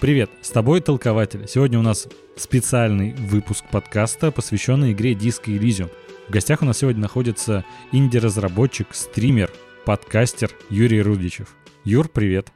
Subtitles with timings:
[0.00, 1.46] Привет, с тобой Толкователь.
[1.46, 5.90] Сегодня у нас специальный выпуск подкаста, посвященный игре Disco Elysium.
[6.26, 9.50] В гостях у нас сегодня находится инди-разработчик, стример,
[9.84, 11.54] подкастер Юрий Рудичев.
[11.84, 12.50] Юр, привет.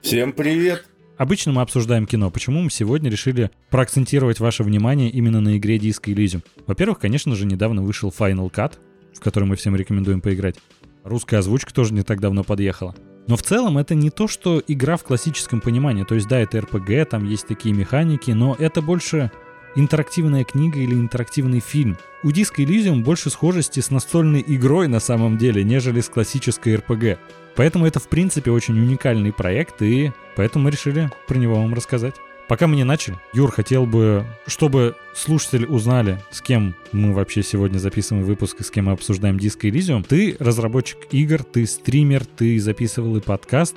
[0.00, 0.86] Всем привет.
[1.18, 2.30] Обычно мы обсуждаем кино.
[2.30, 6.42] Почему мы сегодня решили проакцентировать ваше внимание именно на игре Disco Elysium?
[6.66, 8.78] Во-первых, конечно же, недавно вышел Final Cut,
[9.14, 10.56] в который мы всем рекомендуем поиграть.
[11.04, 12.96] Русская озвучка тоже не так давно подъехала.
[13.26, 16.04] Но в целом это не то, что игра в классическом понимании.
[16.04, 19.30] То есть да, это RPG, там есть такие механики, но это больше
[19.74, 21.98] интерактивная книга или интерактивный фильм.
[22.22, 27.18] У Disco Elysium больше схожести с настольной игрой на самом деле, нежели с классической RPG.
[27.56, 32.14] Поэтому это в принципе очень уникальный проект, и поэтому мы решили про него вам рассказать.
[32.48, 37.78] Пока мы не начали, Юр хотел бы, чтобы слушатели узнали, с кем мы вообще сегодня
[37.78, 40.06] записываем выпуск и с кем мы обсуждаем Disco Elysium.
[40.08, 43.74] Ты разработчик игр, ты стример, ты записывал и подкаст.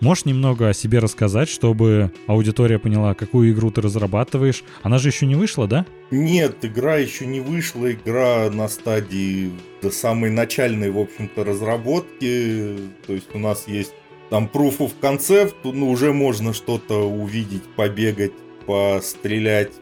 [0.00, 4.64] Можешь немного о себе рассказать, чтобы аудитория поняла, какую игру ты разрабатываешь?
[4.82, 5.86] Она же еще не вышла, да?
[6.10, 7.92] Нет, игра еще не вышла.
[7.92, 9.50] Игра на стадии
[9.82, 12.76] до самой начальной, в общем-то, разработки.
[13.06, 13.92] То есть у нас есть
[14.30, 18.32] там proof of concept, ну, уже можно что-то увидеть, побегать,
[18.64, 19.72] пострелять,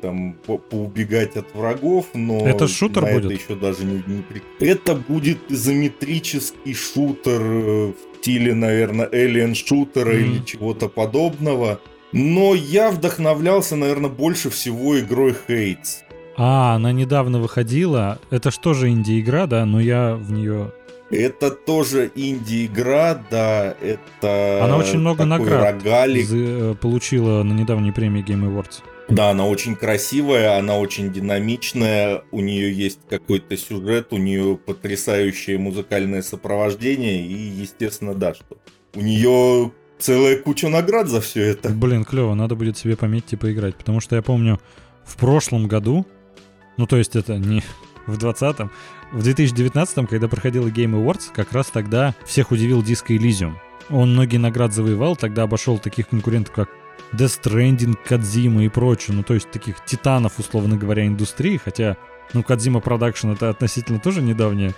[0.00, 2.46] там, по поубегать от врагов, но...
[2.46, 3.24] Это шутер на будет?
[3.24, 4.22] Это еще даже не, не...
[4.60, 10.20] Это будет изометрический шутер э, в стиле, наверное, Alien шутера mm.
[10.20, 11.80] или чего-то подобного.
[12.12, 16.03] Но я вдохновлялся, наверное, больше всего игрой Hades.
[16.36, 18.18] А, она недавно выходила.
[18.30, 19.64] Это что же инди-игра, да?
[19.64, 20.72] Но я в нее
[21.10, 24.64] это тоже инди-игра, да, это...
[24.64, 26.26] Она очень много наград рогалик.
[26.32, 28.82] Э, получила на недавней премии Game Awards.
[29.08, 35.58] Да, она очень красивая, она очень динамичная, у нее есть какой-то сюжет, у нее потрясающее
[35.58, 38.56] музыкальное сопровождение, и, естественно, да, что
[38.94, 41.68] у нее целая куча наград за все это.
[41.68, 44.58] Блин, клево, надо будет себе пометить и поиграть, потому что я помню,
[45.04, 46.06] в прошлом году,
[46.76, 47.62] ну то есть это не
[48.06, 48.70] в 20-м,
[49.12, 53.54] в 2019-м, когда проходила Game Awards, как раз тогда всех удивил Disco Elysium.
[53.90, 56.70] Он многие наград завоевал, тогда обошел таких конкурентов, как
[57.12, 59.16] Death Stranding, Кадзима и прочее.
[59.16, 61.60] Ну, то есть таких титанов, условно говоря, индустрии.
[61.62, 61.96] Хотя,
[62.32, 64.74] ну, Кадзима Production это относительно тоже недавняя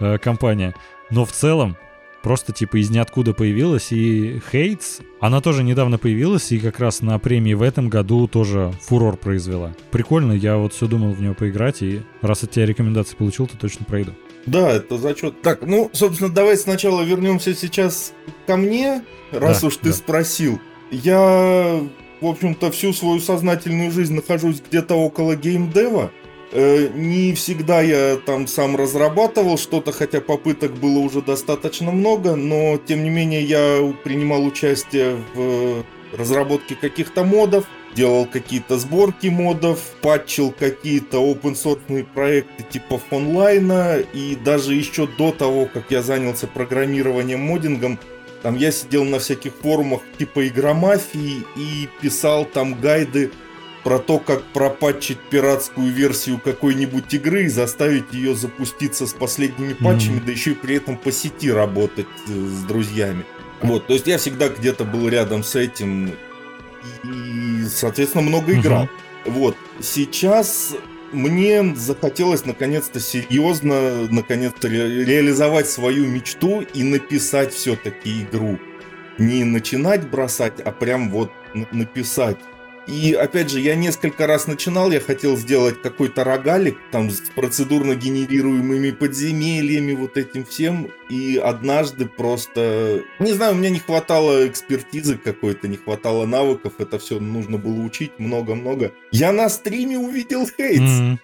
[0.00, 0.74] э, компания.
[1.10, 1.76] Но в целом,
[2.22, 3.92] просто типа из ниоткуда появилась.
[3.92, 8.72] И Хейтс, она тоже недавно появилась и как раз на премии в этом году тоже
[8.82, 9.74] фурор произвела.
[9.90, 13.56] Прикольно, я вот все думал в нее поиграть, и раз от тебя рекомендации получил, то
[13.56, 14.12] точно пройду.
[14.46, 15.42] Да, это зачет.
[15.42, 18.12] Так, ну, собственно, давай сначала вернемся сейчас
[18.46, 19.92] ко мне, раз да, уж ты да.
[19.92, 20.60] спросил.
[20.90, 21.82] Я,
[22.20, 26.10] в общем-то, всю свою сознательную жизнь нахожусь где-то около геймдева.
[26.50, 32.78] Э, не всегда я там сам разрабатывал что-то, хотя попыток было уже достаточно много, но
[32.78, 35.84] тем не менее я принимал участие в
[36.16, 44.34] разработке каких-то модов, делал какие-то сборки модов, патчил какие-то open source проекты типа онлайна, и
[44.36, 47.98] даже еще до того, как я занялся программированием модингом,
[48.42, 53.32] там я сидел на всяких форумах типа игромафии и писал там гайды
[53.88, 60.18] про то, как пропатчить пиратскую версию какой-нибудь игры и заставить ее запуститься с последними патчами,
[60.18, 60.26] mm-hmm.
[60.26, 63.24] да еще и при этом по сети работать э, с друзьями.
[63.62, 66.12] Вот, то есть я всегда где-то был рядом с этим
[67.02, 68.84] и, соответственно, много играл.
[69.24, 69.30] Mm-hmm.
[69.30, 70.74] Вот, сейчас
[71.10, 78.58] мне захотелось наконец-то серьезно, наконец-то ре- реализовать свою мечту и написать все-таки игру.
[79.16, 81.32] Не начинать бросать, а прям вот
[81.72, 82.36] написать.
[82.88, 87.94] И опять же, я несколько раз начинал, я хотел сделать какой-то рогалик, там с процедурно
[87.94, 90.90] генерируемыми подземельями, вот этим всем.
[91.10, 96.98] И однажды просто, не знаю, у меня не хватало экспертизы какой-то, не хватало навыков, это
[96.98, 98.92] все нужно было учить много-много.
[99.12, 100.80] Я на стриме увидел хейтс.
[100.80, 101.18] Mm-hmm.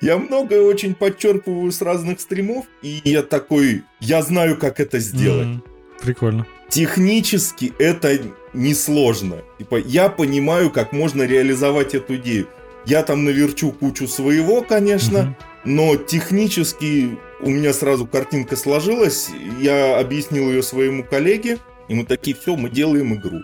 [0.00, 5.48] Я многое очень подчерпываю с разных стримов, и я такой, я знаю, как это сделать.
[5.48, 6.00] Mm-hmm.
[6.02, 6.46] Прикольно.
[6.70, 8.20] Технически это
[8.52, 9.42] несложно.
[9.58, 12.48] Типа, я понимаю, как можно реализовать эту идею.
[12.86, 15.36] Я там наверчу кучу своего, конечно, угу.
[15.64, 19.28] но технически у меня сразу картинка сложилась.
[19.60, 21.58] Я объяснил ее своему коллеге,
[21.88, 23.42] и мы такие, все, мы делаем игру.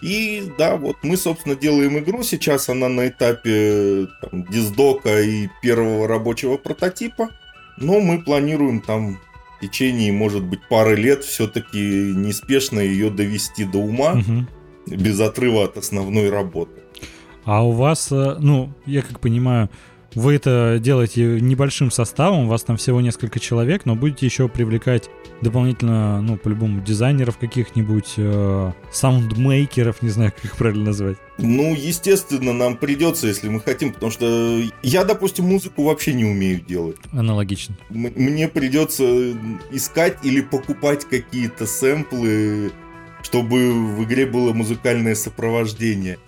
[0.00, 2.22] И да, вот мы, собственно, делаем игру.
[2.22, 7.30] Сейчас она на этапе там, диздока и первого рабочего прототипа.
[7.76, 9.18] Но мы планируем там
[9.60, 11.78] в течение, может быть, пары лет все-таки
[12.14, 14.46] неспешно ее довести до ума, угу.
[14.86, 16.80] без отрыва от основной работы.
[17.44, 19.68] А у вас, э, ну, я как понимаю,
[20.14, 25.08] вы это делаете небольшим составом, у вас там всего несколько человек, но будете еще привлекать
[25.40, 31.16] дополнительно, ну, по-любому, дизайнеров каких-нибудь, э, саундмейкеров, не знаю, как их правильно назвать.
[31.38, 36.60] Ну, естественно, нам придется, если мы хотим, потому что я, допустим, музыку вообще не умею
[36.60, 36.96] делать.
[37.12, 37.76] Аналогично.
[37.90, 39.32] М- мне придется
[39.70, 42.72] искать или покупать какие-то сэмплы,
[43.22, 46.18] чтобы в игре было музыкальное сопровождение.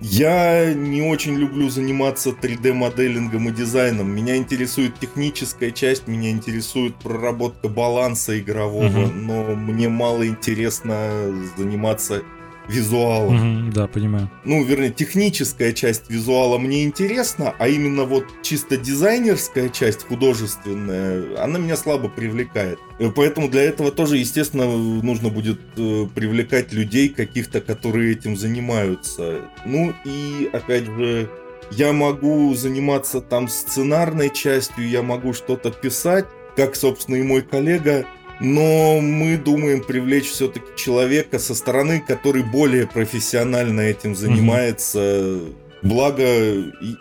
[0.00, 4.10] Я не очень люблю заниматься 3D-моделингом и дизайном.
[4.14, 9.12] Меня интересует техническая часть, меня интересует проработка баланса игрового, угу.
[9.12, 11.10] но мне мало интересно
[11.56, 12.22] заниматься
[12.68, 13.66] визуалом.
[13.66, 14.30] Угу, да, понимаю.
[14.44, 21.58] Ну, вернее, техническая часть визуала мне интересна, а именно вот чисто дизайнерская часть, художественная, она
[21.58, 22.78] меня слабо привлекает.
[22.98, 29.42] Э, поэтому для этого тоже, естественно, нужно будет э, привлекать людей каких-то, которые этим занимаются.
[29.66, 31.28] Ну и, опять же,
[31.70, 36.26] я могу заниматься там сценарной частью, я могу что-то писать,
[36.56, 38.06] как, собственно, и мой коллега,
[38.40, 44.98] но мы думаем привлечь все-таки человека со стороны, который более профессионально этим занимается.
[44.98, 45.54] Mm-hmm.
[45.82, 46.24] Благо,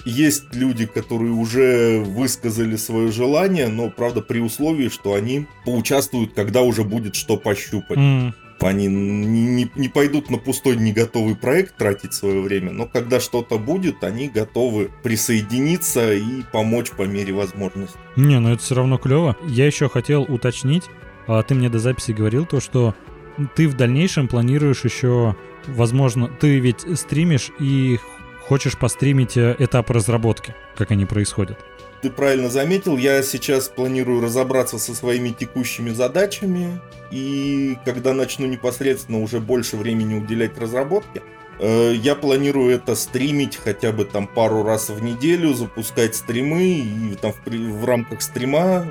[0.04, 6.64] есть люди, которые уже высказали свое желание, но, правда, при условии, что они поучаствуют, когда
[6.64, 7.98] уже будет что пощупать.
[7.98, 8.34] Mm.
[8.60, 13.20] Они не, не, не пойдут на пустой, не готовый проект тратить свое время, но когда
[13.20, 17.98] что-то будет, они готовы присоединиться и помочь по мере возможности.
[18.16, 19.36] Не, ну это все равно клево.
[19.48, 20.84] Я еще хотел уточнить,
[21.28, 22.96] ты мне до записи говорил то, что
[23.56, 25.36] ты в дальнейшем планируешь еще,
[25.68, 28.00] возможно, ты ведь стримишь и
[28.48, 31.58] хочешь постримить э, этап разработки, как они происходят.
[32.02, 36.81] Ты правильно заметил, я сейчас планирую разобраться со своими текущими задачами,
[37.12, 41.24] и когда начну непосредственно уже больше времени уделять разработке,
[41.60, 47.16] э, я планирую это стримить хотя бы там пару раз в неделю, запускать стримы и
[47.22, 48.86] там в, в рамках стрима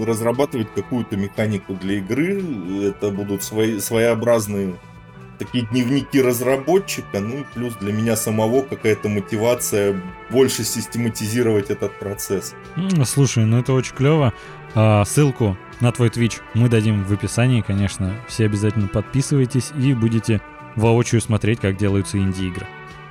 [0.00, 2.42] разрабатывать какую-то механику для игры.
[2.82, 4.74] Это будут свои, своеобразные
[5.38, 10.00] такие дневники разработчика, ну и плюс для меня самого какая-то мотивация
[10.30, 12.54] больше систематизировать этот процесс.
[13.04, 14.32] Слушай, ну это очень клево.
[14.74, 18.14] А, ссылку на твой Twitch мы дадим в описании, конечно.
[18.28, 20.40] Все обязательно подписывайтесь и будете
[20.76, 22.66] воочию смотреть, как делаются инди-игры.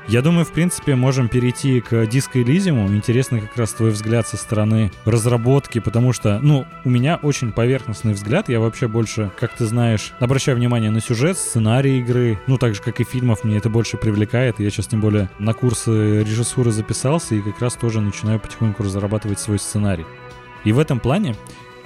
[0.07, 2.87] Я думаю, в принципе, можем перейти к Disco Elysium.
[2.95, 8.13] Интересно как раз твой взгляд со стороны разработки, потому что, ну, у меня очень поверхностный
[8.13, 8.49] взгляд.
[8.49, 12.39] Я вообще больше, как ты знаешь, обращаю внимание на сюжет, сценарий игры.
[12.47, 14.59] Ну, так же, как и фильмов, мне это больше привлекает.
[14.59, 19.39] Я сейчас, тем более, на курсы режиссуры записался и как раз тоже начинаю потихоньку разрабатывать
[19.39, 20.05] свой сценарий.
[20.65, 21.35] И в этом плане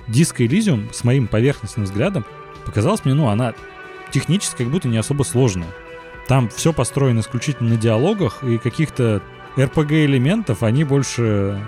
[0.08, 2.26] Disco Elysium, с моим поверхностным взглядом,
[2.66, 3.54] показалась мне, ну, она
[4.12, 5.68] технически как будто не особо сложная.
[6.28, 9.22] Там все построено исключительно на диалогах и каких-то
[9.56, 11.60] RPG-элементов, они больше,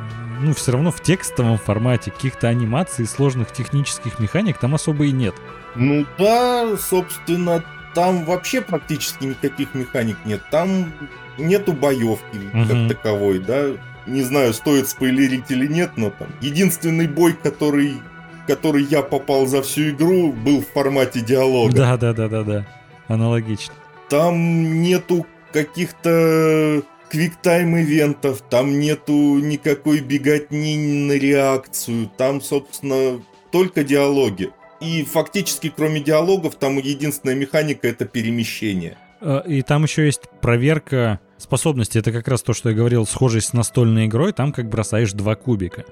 [0.42, 5.36] ну, все равно в текстовом формате, каких-то анимаций, сложных технических механик там особо и нет.
[5.76, 7.64] Ну да, собственно,
[7.94, 10.42] там вообще практически никаких механик нет.
[10.52, 10.92] Там
[11.38, 12.68] нету боевки угу.
[12.68, 13.68] как таковой, да.
[14.06, 18.02] Не знаю, стоит спойлерить или нет, но там единственный бой, который,
[18.48, 21.74] который я попал за всю игру, был в формате диалога.
[21.74, 22.68] Да, да, да, да, да.
[23.08, 23.74] Аналогично.
[24.10, 33.22] Там нету каких-то квиктайм ивентов, там нету никакой беготни на реакцию, там, собственно,
[33.52, 34.52] только диалоги.
[34.80, 38.98] И фактически, кроме диалогов, там единственная механика— это перемещение.
[39.22, 41.98] А, и там еще есть проверка способности.
[41.98, 44.34] Это как раз то, что я говорил, схожесть с настольной игрой.
[44.34, 45.86] Там как бросаешь два кубика.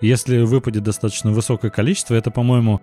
[0.00, 2.82] Если выпадет достаточно высокое количество, это, по-моему,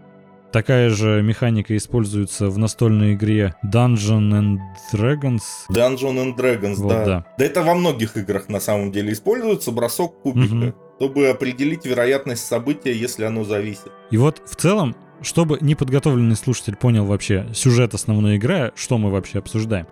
[0.54, 4.60] Такая же механика используется в настольной игре Dungeon and
[4.94, 5.42] Dragons.
[5.72, 7.06] Dungeon and Dragons, вот, да.
[7.06, 7.26] да.
[7.40, 10.76] Да это во многих играх на самом деле используется бросок кубика, угу.
[10.98, 13.92] чтобы определить вероятность события, если оно зависит.
[14.12, 19.40] И вот в целом, чтобы неподготовленный слушатель понял вообще сюжет основной игры, что мы вообще
[19.40, 19.88] обсуждаем.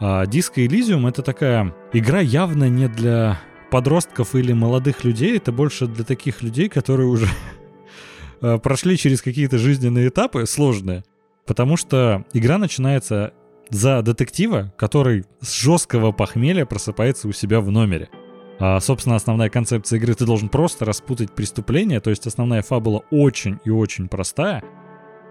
[0.00, 3.40] А Disco Elysium это такая игра явно не для
[3.70, 7.28] подростков или молодых людей, это больше для таких людей, которые уже
[8.62, 11.04] прошли через какие-то жизненные этапы сложные,
[11.46, 13.32] потому что игра начинается
[13.70, 18.10] за детектива, который с жесткого похмелья просыпается у себя в номере.
[18.58, 23.58] А, собственно, основная концепция игры ты должен просто распутать преступление, то есть основная фабула очень
[23.64, 24.62] и очень простая,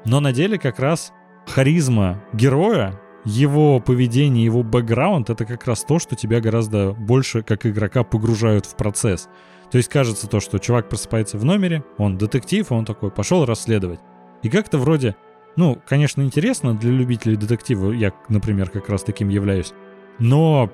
[0.05, 1.13] но на деле как раз
[1.47, 7.65] харизма героя, его поведение, его бэкграунд— это как раз то, что тебя гораздо больше как
[7.65, 9.29] игрока погружают в процесс.
[9.71, 13.99] То есть кажется то, что чувак просыпается в номере, он детектив, он такой пошел расследовать.
[14.43, 15.15] И как-то вроде,
[15.55, 19.73] ну, конечно, интересно для любителей детектива, я, например, как раз таким являюсь,
[20.19, 20.69] но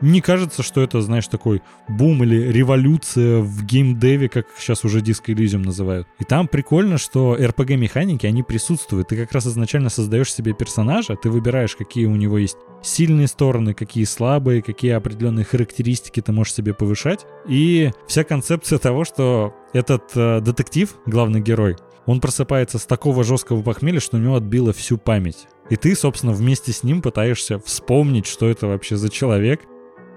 [0.00, 5.34] не кажется, что это, знаешь, такой бум или революция в геймдеве, как сейчас уже Disco
[5.34, 6.06] Elysium называют.
[6.18, 9.08] И там прикольно, что RPG-механики, они присутствуют.
[9.08, 13.74] Ты как раз изначально создаешь себе персонажа, ты выбираешь, какие у него есть сильные стороны,
[13.74, 17.26] какие слабые, какие определенные характеристики ты можешь себе повышать.
[17.48, 21.76] И вся концепция того, что этот э, детектив, главный герой,
[22.06, 25.46] он просыпается с такого жесткого похмелья, что у него отбило всю память.
[25.68, 29.60] И ты, собственно, вместе с ним пытаешься вспомнить, что это вообще за человек,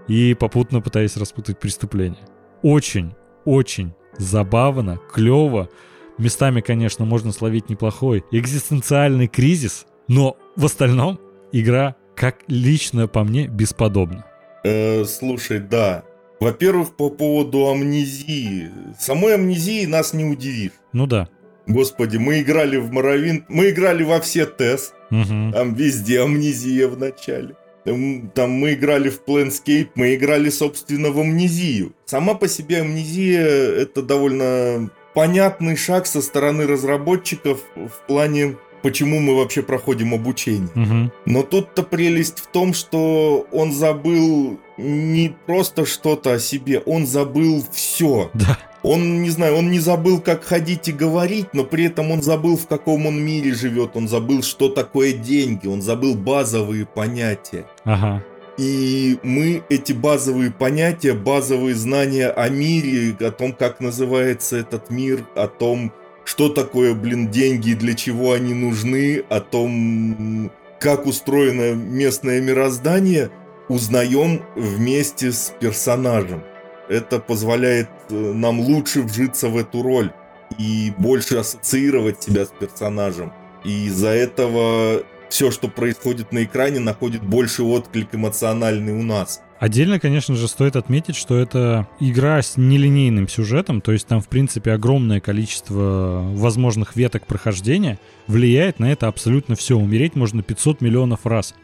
[0.07, 2.21] и попутно пытаясь распутать преступление.
[2.61, 3.13] Очень,
[3.45, 5.69] очень забавно, клево.
[6.17, 11.19] Местами, конечно, можно словить неплохой экзистенциальный кризис, но в остальном
[11.51, 14.25] игра, как лично по мне, бесподобна.
[14.63, 16.03] Э, слушай, да.
[16.39, 18.69] Во-первых, по поводу амнезии.
[18.99, 20.73] Самой амнезии нас не удивишь.
[20.93, 21.29] Ну да.
[21.67, 25.51] Господи, мы играли в Моровин, мы играли во все ТЭС, угу.
[25.53, 27.55] там везде амнезия в начале.
[27.83, 31.93] Там мы играли в Planescape, мы играли, собственно, в амнезию.
[32.05, 39.35] Сама по себе амнезия это довольно понятный шаг со стороны разработчиков в плане почему мы
[39.35, 40.69] вообще проходим обучение.
[40.75, 41.11] Угу.
[41.25, 47.63] Но тут-то прелесть в том, что он забыл не просто что-то о себе, он забыл
[47.71, 48.31] все.
[48.33, 48.57] Да.
[48.83, 52.57] Он, не знаю, он не забыл, как ходить и говорить, но при этом он забыл,
[52.57, 57.65] в каком он мире живет, он забыл, что такое деньги, он забыл базовые понятия.
[57.83, 58.23] Ага.
[58.57, 65.25] И мы эти базовые понятия, базовые знания о мире, о том, как называется этот мир,
[65.35, 65.93] о том,
[66.25, 73.31] что такое, блин, деньги и для чего они нужны, о том, как устроено местное мироздание,
[73.67, 76.43] узнаем вместе с персонажем.
[76.91, 80.11] Это позволяет э, нам лучше вжиться в эту роль
[80.57, 83.31] и больше ассоциировать себя с персонажем.
[83.63, 89.41] И из-за этого все, что происходит на экране, находит больше отклик эмоциональный у нас.
[89.57, 94.27] Отдельно, конечно же, стоит отметить, что это игра с нелинейным сюжетом, то есть там, в
[94.27, 99.77] принципе, огромное количество возможных веток прохождения влияет на это абсолютно все.
[99.77, 101.55] Умереть можно 500 миллионов раз.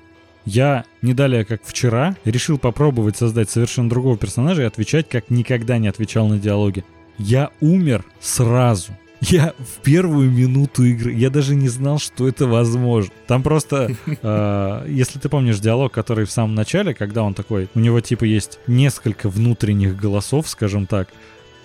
[0.47, 5.77] Я не далее, как вчера, решил попробовать создать совершенно другого персонажа и отвечать, как никогда
[5.77, 6.85] не отвечал на диалоги.
[7.17, 8.93] Я умер сразу.
[9.19, 13.11] Я в первую минуту игры, я даже не знал, что это возможно.
[13.27, 17.79] Там просто, э, если ты помнишь диалог, который в самом начале, когда он такой, у
[17.81, 21.09] него типа есть несколько внутренних голосов, скажем так.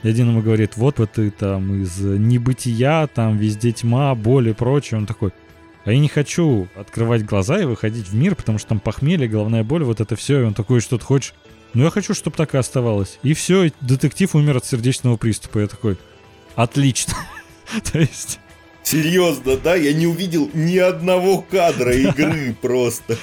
[0.03, 4.99] Один ему говорит, вот вот ты там из небытия, там везде тьма, боль и прочее.
[4.99, 5.31] Он такой,
[5.85, 9.65] а я не хочу открывать глаза и выходить в мир, потому что там похмелье, головная
[9.65, 10.41] боль, вот это все.
[10.41, 11.35] И он такой, что ты хочешь?
[11.75, 13.19] Ну я хочу, чтобы так и оставалось.
[13.23, 15.59] И все, детектив умер от сердечного приступа.
[15.61, 15.97] Я такой,
[16.55, 17.15] отлично.
[17.93, 18.39] То есть...
[18.85, 19.77] Серьезно, да?
[19.77, 23.17] Я не увидел ни одного кадра игры просто.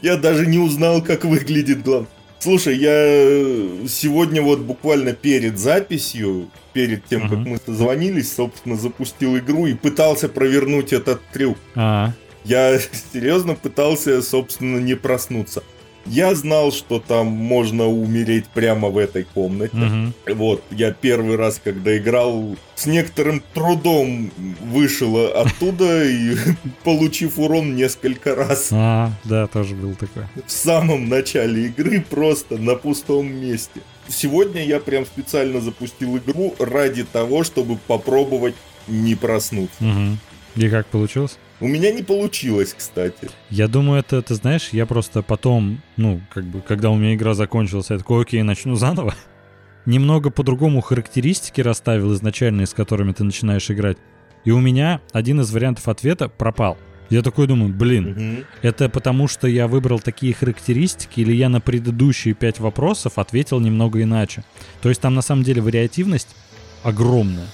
[0.00, 2.08] Я даже не узнал, как выглядит главный.
[2.38, 7.28] Слушай, я сегодня вот буквально перед записью, перед тем, uh-huh.
[7.30, 11.58] как мы созвонились, собственно, запустил игру и пытался провернуть этот трюк.
[11.74, 12.12] Uh-huh.
[12.44, 12.78] Я
[13.12, 15.64] серьезно пытался, собственно, не проснуться.
[16.06, 19.76] Я знал, что там можно умереть прямо в этой комнате.
[19.76, 20.36] Угу.
[20.36, 24.30] Вот, я первый раз, когда играл, с некоторым трудом
[24.62, 26.34] вышел оттуда и
[26.84, 28.68] получив урон несколько раз.
[28.72, 30.22] А, да, тоже был такой.
[30.46, 33.82] В самом начале игры просто на пустом месте.
[34.08, 38.54] Сегодня я прям специально запустил игру ради того, чтобы попробовать
[38.86, 39.84] не проснуться.
[39.84, 40.64] Угу.
[40.64, 41.38] И как получилось?
[41.60, 43.28] У меня не получилось, кстати.
[43.50, 47.34] Я думаю, это, ты знаешь, я просто потом, ну, как бы, когда у меня игра
[47.34, 49.14] закончилась, я такой, окей, начну заново.
[49.86, 53.98] Немного по-другому характеристики расставил изначальные, с которыми ты начинаешь играть.
[54.44, 56.78] И у меня один из вариантов ответа пропал.
[57.10, 58.46] Я такой думаю, блин, угу.
[58.62, 64.02] это потому что я выбрал такие характеристики, или я на предыдущие пять вопросов ответил немного
[64.02, 64.44] иначе.
[64.82, 66.36] То есть там на самом деле вариативность
[66.82, 67.46] огромная.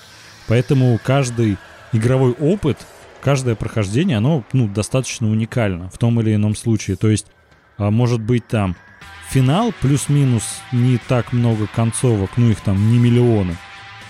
[0.49, 1.57] Поэтому каждый
[1.93, 2.79] игровой опыт
[3.25, 6.97] каждое прохождение, оно ну, достаточно уникально в том или ином случае.
[6.97, 7.27] То есть,
[7.79, 8.77] а, может быть, там
[9.31, 13.57] финал плюс-минус не так много концовок, ну их там не миллионы.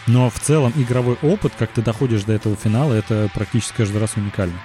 [0.07, 4.17] Но в целом игровой опыт, как ты доходишь до этого финала, это практически каждый раз
[4.17, 4.59] уникально.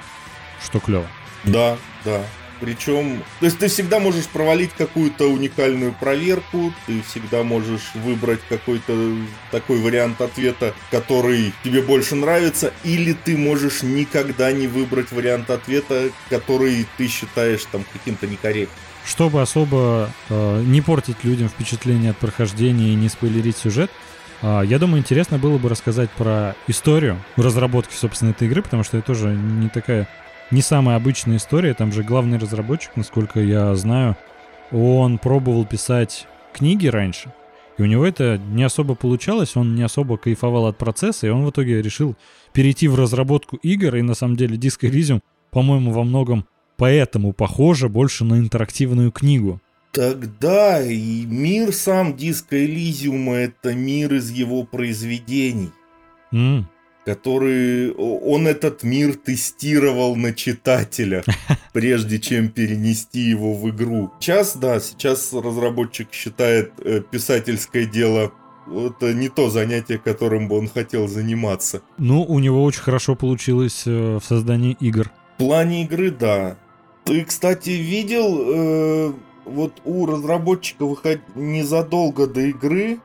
[0.63, 1.07] Что клево.
[1.43, 2.23] Да, да.
[2.59, 9.15] Причем, то есть ты всегда можешь провалить какую-то уникальную проверку, ты всегда можешь выбрать какой-то
[9.49, 16.09] такой вариант ответа, который тебе больше нравится, или ты можешь никогда не выбрать вариант ответа,
[16.29, 18.77] который ты считаешь там каким-то некорректным.
[19.05, 23.89] Чтобы особо э, не портить людям впечатление от прохождения и не спойлерить сюжет,
[24.41, 28.97] э, я думаю, интересно было бы рассказать про историю разработки, собственно, этой игры, потому что
[28.97, 30.09] это тоже не такая
[30.51, 31.73] не самая обычная история.
[31.73, 34.15] Там же главный разработчик, насколько я знаю,
[34.71, 37.33] он пробовал писать книги раньше,
[37.77, 41.45] и у него это не особо получалось, он не особо кайфовал от процесса, и он
[41.45, 42.15] в итоге решил
[42.53, 46.45] перейти в разработку игр, и на самом деле Disco Elysium, по-моему, во многом
[46.77, 49.61] поэтому похоже больше на интерактивную книгу.
[49.91, 55.71] Тогда и мир сам Диска Элизиума это мир из его произведений.
[56.31, 56.65] Mm.
[57.09, 61.23] Который он этот мир тестировал на читателя,
[61.73, 64.11] прежде чем перенести его в игру.
[64.19, 68.31] Сейчас, да, сейчас разработчик считает э, писательское дело
[68.71, 71.81] это не то занятие, которым бы он хотел заниматься.
[71.97, 75.11] Ну, у него очень хорошо получилось э, в создании игр.
[75.35, 76.57] В плане игры, да.
[77.05, 79.13] Ты, кстати, видел, э,
[79.45, 81.21] вот у разработчика выход...
[81.35, 82.99] незадолго до игры,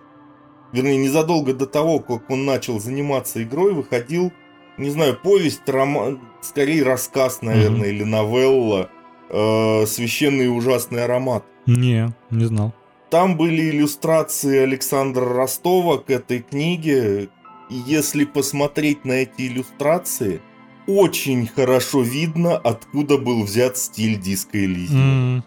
[0.74, 4.32] вернее, незадолго до того, как он начал заниматься игрой, выходил,
[4.76, 7.94] не знаю, повесть, роман, скорее рассказ, наверное, mm-hmm.
[7.94, 8.90] или новелла
[9.30, 11.44] э, «Священный и ужасный аромат».
[11.66, 12.74] Не, не знал.
[13.08, 17.28] Там были иллюстрации Александра Ростова к этой книге.
[17.70, 20.40] И если посмотреть на эти иллюстрации,
[20.88, 25.38] очень хорошо видно, откуда был взят стиль диска Элизиума.
[25.38, 25.42] Mm.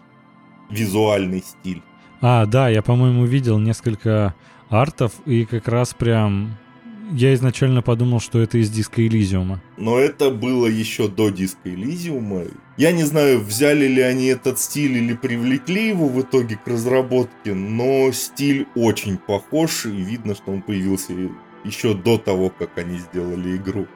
[0.70, 1.82] Визуальный стиль.
[2.20, 4.34] А, да, я, по-моему, видел несколько
[4.68, 6.56] артов, и как раз прям
[7.12, 9.62] я изначально подумал, что это из диска Элизиума.
[9.76, 12.44] Но это было еще до диска Элизиума.
[12.76, 17.54] Я не знаю, взяли ли они этот стиль или привлекли его в итоге к разработке,
[17.54, 21.12] но стиль очень похож, и видно, что он появился
[21.64, 23.86] еще до того, как они сделали игру.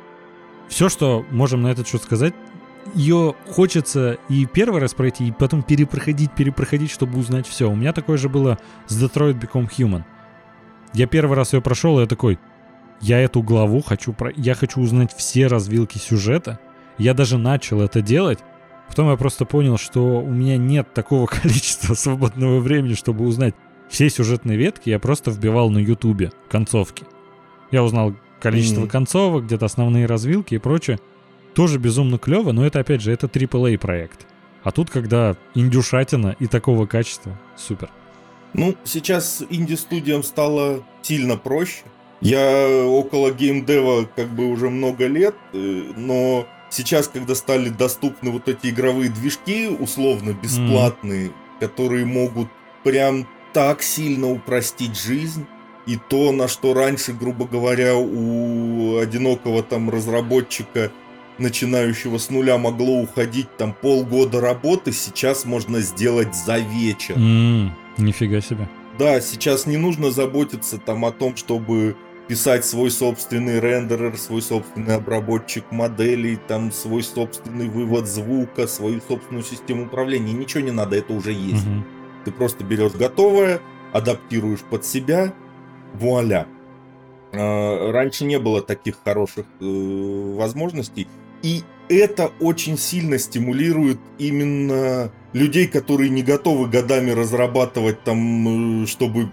[0.68, 2.34] Все, что можем на этот счет сказать,
[2.94, 7.70] ее хочется и первый раз пройти, и потом перепроходить, перепроходить, чтобы узнать все.
[7.70, 10.04] У меня такое же было с Detroit Become Human.
[10.92, 12.38] Я первый раз ее прошел, и я такой,
[13.00, 14.32] я эту главу хочу, про...
[14.36, 16.58] я хочу узнать все развилки сюжета.
[16.98, 18.40] Я даже начал это делать.
[18.88, 23.54] Потом я просто понял, что у меня нет такого количества свободного времени, чтобы узнать
[23.88, 24.90] все сюжетные ветки.
[24.90, 27.04] Я просто вбивал на ютубе концовки.
[27.70, 28.88] Я узнал количество mm-hmm.
[28.88, 30.98] концовок, где-то основные развилки и прочее.
[31.54, 34.26] Тоже безумно клево, но это, опять же, это AAA проект.
[34.62, 37.90] А тут, когда индюшатина и такого качества, супер.
[38.54, 41.82] Ну, сейчас инди-студиям стало сильно проще.
[42.20, 48.48] Я около геймдева как бы уже много лет, э, но сейчас, когда стали доступны вот
[48.48, 51.32] эти игровые движки, условно бесплатные, mm.
[51.58, 52.48] которые могут
[52.84, 55.46] прям так сильно упростить жизнь,
[55.86, 60.92] и то, на что раньше, грубо говоря, у одинокого там разработчика,
[61.38, 67.16] начинающего с нуля, могло уходить там полгода работы, сейчас можно сделать за вечер.
[67.16, 68.68] Mm, нифига себе.
[68.98, 71.96] Да, сейчас не нужно заботиться там о том, чтобы
[72.28, 79.44] писать свой собственный рендерер, свой собственный обработчик моделей, там свой собственный вывод звука, свою собственную
[79.44, 80.32] систему управления.
[80.32, 81.66] Ничего не надо, это уже есть.
[81.66, 81.84] Угу.
[82.24, 83.60] Ты просто берешь готовое,
[83.92, 85.34] адаптируешь под себя,
[85.94, 86.46] вуаля.
[87.32, 91.08] А, раньше не было таких хороших э, возможностей.
[91.42, 99.30] И это очень сильно стимулирует именно людей, которые не готовы годами разрабатывать там, э, чтобы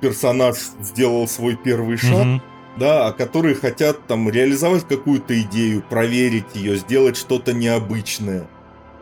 [0.00, 2.42] персонаж сделал свой первый шаг, угу.
[2.76, 8.48] да, а которые хотят там реализовать какую-то идею, проверить ее, сделать что-то необычное.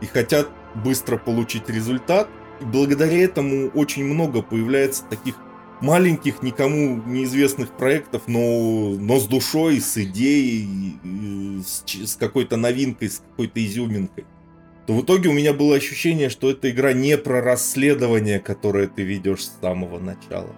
[0.01, 2.29] И хотят быстро получить результат.
[2.61, 5.35] И благодаря этому очень много появляется таких
[5.81, 10.99] маленьких, никому неизвестных проектов, но, но с душой, с идеей,
[11.65, 14.25] с, с какой-то новинкой, с какой-то изюминкой.
[14.87, 19.03] То в итоге у меня было ощущение, что эта игра не про расследование, которое ты
[19.03, 20.55] ведешь с самого начала.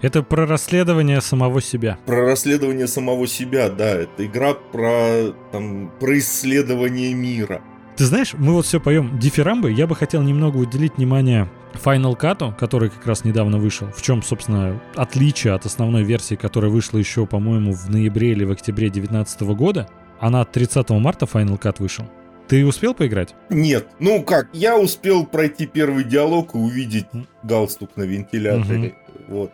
[0.00, 1.98] Это про расследование самого себя.
[2.06, 4.02] Про расследование самого себя, да.
[4.02, 7.62] Это игра про, там, про исследование мира.
[7.96, 9.70] Ты знаешь, мы вот все поем дифирамбы.
[9.72, 11.48] Я бы хотел немного уделить внимание
[11.82, 13.88] Final Cut, который как раз недавно вышел.
[13.88, 18.50] В чем, собственно, отличие от основной версии, которая вышла еще, по-моему, в ноябре или в
[18.50, 19.88] октябре 2019 года.
[20.20, 22.06] Она 30 марта Final Cut вышел.
[22.48, 23.34] Ты успел поиграть?
[23.48, 23.88] Нет.
[23.98, 27.06] Ну как, я успел пройти первый диалог и увидеть
[27.42, 28.94] галстук на вентиляторе.
[29.28, 29.34] Угу.
[29.34, 29.52] Вот.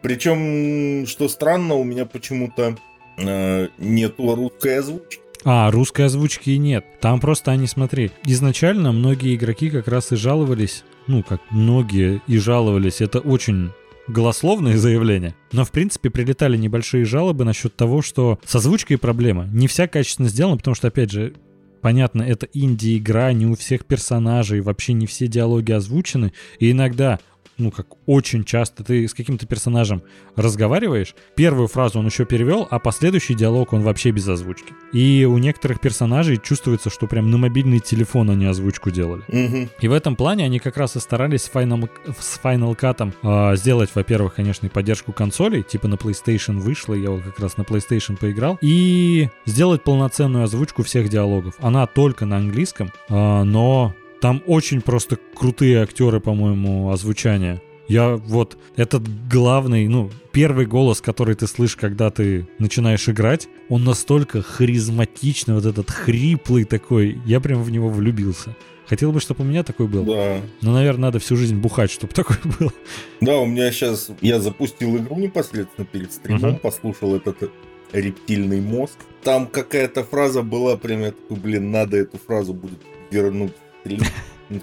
[0.00, 2.76] Причем, что странно, у меня почему-то
[3.18, 5.20] э, нету русской озвучки.
[5.44, 6.84] А, русской озвучки нет.
[7.00, 12.38] Там просто они, смотри, изначально многие игроки как раз и жаловались, ну, как многие и
[12.38, 13.72] жаловались, это очень
[14.06, 19.48] голословные заявления, но в принципе прилетали небольшие жалобы насчет того, что с озвучкой проблема.
[19.52, 21.34] Не вся качественно сделана, потому что, опять же,
[21.80, 27.18] понятно, это инди-игра, не у всех персонажей, вообще не все диалоги озвучены, и иногда
[27.60, 30.02] ну, как очень часто ты с каким-то персонажем
[30.36, 34.72] разговариваешь, первую фразу он еще перевел, а последующий диалог он вообще без озвучки.
[34.92, 39.22] И у некоторых персонажей чувствуется, что прям на мобильный телефон они озвучку делали.
[39.28, 39.68] Угу.
[39.80, 43.56] И в этом плане они как раз и старались с Final, с Final Cut э,
[43.56, 47.62] сделать, во-первых, конечно, и поддержку консолей, типа на PlayStation вышло, я вот как раз на
[47.62, 51.54] PlayStation поиграл, и сделать полноценную озвучку всех диалогов.
[51.58, 57.62] Она только на английском, э, но там очень просто крутые актеры, по-моему, озвучания.
[57.88, 63.82] Я вот этот главный, ну, первый голос, который ты слышишь, когда ты начинаешь играть, он
[63.82, 67.20] настолько харизматичный, вот этот хриплый такой.
[67.26, 68.54] Я прям в него влюбился.
[68.86, 70.04] Хотел бы, чтобы у меня такой был.
[70.04, 70.40] Да.
[70.62, 72.72] Но, наверное, надо всю жизнь бухать, чтобы такой был.
[73.20, 74.10] Да, у меня сейчас...
[74.20, 76.58] Я запустил игру непосредственно перед стримом, uh-huh.
[76.58, 77.50] послушал этот
[77.92, 78.98] рептильный мозг.
[79.24, 82.78] Там какая-то фраза была, прям я такой, блин, надо эту фразу будет
[83.10, 83.52] вернуть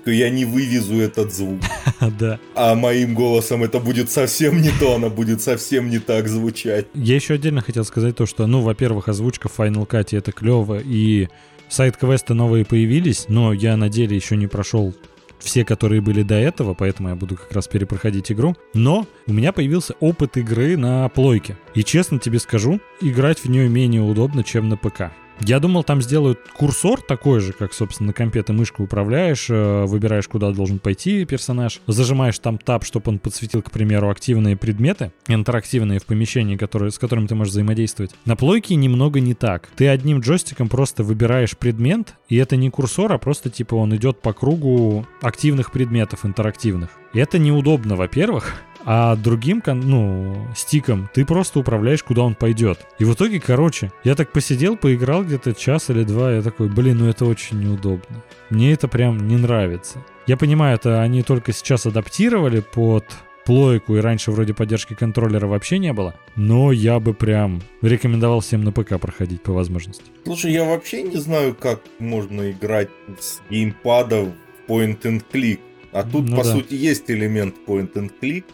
[0.06, 1.62] я не вывезу этот звук.
[2.20, 2.40] Да.
[2.56, 6.86] А моим голосом это будет совсем не то, она будет совсем не так звучать.
[6.94, 10.80] Я еще отдельно хотел сказать то, что, ну, во-первых, озвучка в Final Cut это клево,
[10.80, 11.28] и
[11.70, 14.94] сайт-квесты новые появились, но я на деле еще не прошел
[15.40, 18.56] все, которые были до этого, поэтому я буду как раз перепроходить игру.
[18.74, 21.58] Но у меня появился опыт игры на плойке.
[21.74, 25.12] И честно тебе скажу, играть в нее менее удобно, чем на ПК.
[25.40, 29.86] Я думал, там сделают курсор такой же, как, собственно, на компе ты мышкой управляешь, э,
[29.86, 35.12] выбираешь, куда должен пойти персонаж, зажимаешь там тап, чтобы он подсветил, к примеру, активные предметы,
[35.28, 38.12] интерактивные в помещении, которые, с которыми ты можешь взаимодействовать.
[38.26, 39.70] На плойке немного не так.
[39.76, 44.22] Ты одним джойстиком просто выбираешь предмет, и это не курсор, а просто типа он идет
[44.22, 46.90] по кругу активных предметов интерактивных.
[47.14, 48.54] И это неудобно, во-первых,
[48.90, 52.80] а другим, ну, стиком ты просто управляешь, куда он пойдет.
[53.00, 57.00] И в итоге, короче, я так посидел, поиграл где-то час или два, я такой, блин,
[57.00, 58.24] ну это очень неудобно.
[58.50, 60.06] Мне это прям не нравится.
[60.26, 63.04] Я понимаю, это они только сейчас адаптировали под
[63.46, 68.64] плойку, и раньше вроде поддержки контроллера вообще не было, но я бы прям рекомендовал всем
[68.64, 70.06] на ПК проходить по возможности.
[70.24, 75.60] Слушай, я вообще не знаю, как можно играть с геймпада в point and click.
[75.92, 76.52] А тут, ну, по да.
[76.52, 78.46] сути, есть элемент point and click,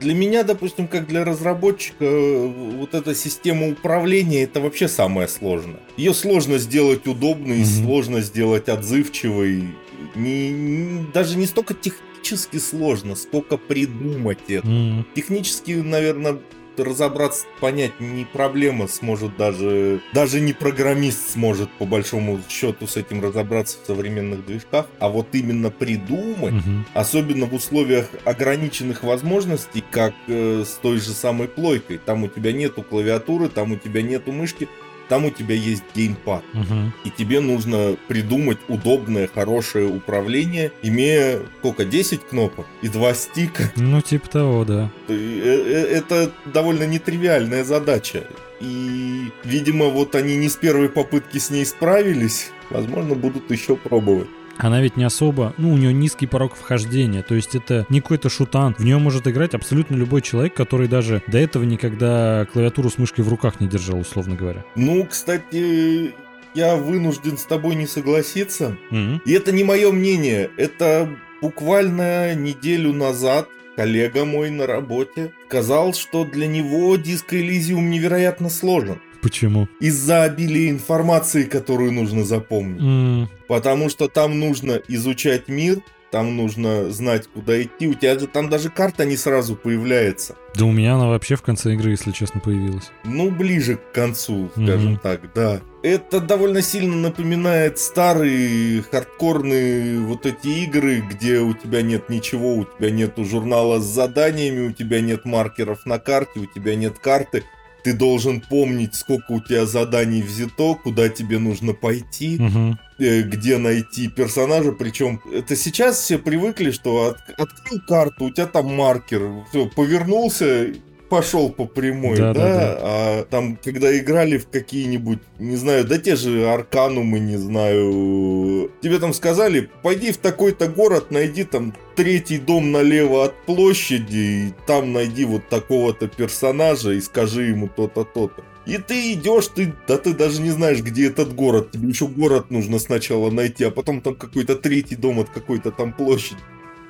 [0.00, 5.80] для меня, допустим, как для разработчика, вот эта система управления это вообще самое сложное.
[5.96, 7.84] Ее сложно сделать удобной, mm-hmm.
[7.84, 9.68] сложно сделать отзывчивой.
[10.14, 14.66] Не, не, даже не столько технически сложно, сколько придумать это.
[14.66, 15.04] Mm-hmm.
[15.14, 16.38] Технически, наверное,
[16.78, 23.22] разобраться, понять не проблема, сможет даже, даже не программист сможет по большому счету с этим
[23.22, 26.84] разобраться в современных движках, а вот именно придумать, угу.
[26.94, 32.52] особенно в условиях ограниченных возможностей, как э, с той же самой плойкой, там у тебя
[32.52, 34.68] нету клавиатуры, там у тебя нету мышки,
[35.10, 36.44] там у тебя есть геймпад.
[36.54, 36.92] Угу.
[37.04, 43.72] И тебе нужно придумать удобное, хорошее управление, имея сколько, 10 кнопок и 2 стика.
[43.76, 44.90] Ну, типа того, да.
[45.08, 48.22] Э, э, это довольно нетривиальная задача.
[48.60, 52.52] И, видимо, вот они не с первой попытки с ней справились.
[52.70, 54.28] Возможно, будут еще пробовать
[54.60, 58.28] она ведь не особо, ну, у нее низкий порог вхождения, то есть это не какой-то
[58.28, 58.74] шутан.
[58.78, 63.24] В нее может играть абсолютно любой человек, который даже до этого никогда клавиатуру с мышкой
[63.24, 64.64] в руках не держал, условно говоря.
[64.76, 66.14] Ну, кстати,
[66.54, 68.76] я вынужден с тобой не согласиться.
[68.90, 69.20] Mm-hmm.
[69.24, 71.08] И это не мое мнение, это
[71.40, 79.00] буквально неделю назад коллега мой на работе сказал, что для него диск Elysium невероятно сложен.
[79.22, 79.68] Почему?
[79.80, 82.80] Из-за обилия информации, которую нужно запомнить.
[82.80, 83.28] Mm.
[83.48, 85.80] Потому что там нужно изучать мир,
[86.10, 87.86] там нужно знать, куда идти.
[87.86, 90.36] У тебя же там даже карта не сразу появляется.
[90.56, 92.90] Да у меня она вообще в конце игры, если честно, появилась.
[93.04, 95.00] Ну, ближе к концу, скажем mm-hmm.
[95.02, 95.60] так, да.
[95.82, 102.64] Это довольно сильно напоминает старые хардкорные вот эти игры, где у тебя нет ничего, у
[102.64, 107.44] тебя нету журнала с заданиями, у тебя нет маркеров на карте, у тебя нет карты
[107.82, 112.78] ты должен помнить, сколько у тебя заданий взято, куда тебе нужно пойти, угу.
[112.98, 114.72] где найти персонажа.
[114.72, 120.72] Причем это сейчас все привыкли, что от, открыл карту, у тебя там маркер, все, повернулся,
[121.10, 122.40] пошел по прямой, да, да?
[122.40, 122.78] да, да.
[122.82, 128.98] А там, когда играли в какие-нибудь, не знаю, да те же Арканумы, не знаю, тебе
[128.98, 134.92] там сказали, пойди в такой-то город, найди там третий дом налево от площади, и там
[134.92, 138.42] найди вот такого-то персонажа и скажи ему то-то, то-то.
[138.66, 141.72] И ты идешь, ты, да ты даже не знаешь, где этот город.
[141.72, 145.92] Тебе еще город нужно сначала найти, а потом там какой-то третий дом от какой-то там
[145.92, 146.40] площади.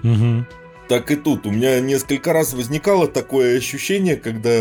[0.02, 0.44] Угу
[0.90, 1.46] так и тут.
[1.46, 4.58] У меня несколько раз возникало такое ощущение, когда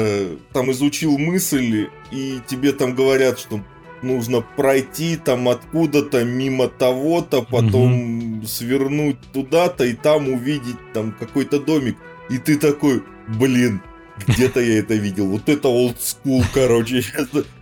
[0.53, 3.61] там изучил мысль, и тебе там говорят, что
[4.03, 8.45] нужно пройти там откуда-то мимо того-то, потом угу.
[8.45, 11.97] свернуть туда-то и там увидеть там какой-то домик.
[12.29, 13.81] и ты такой, блин,
[14.27, 15.27] где-то я это видел.
[15.27, 17.03] Вот это school, короче.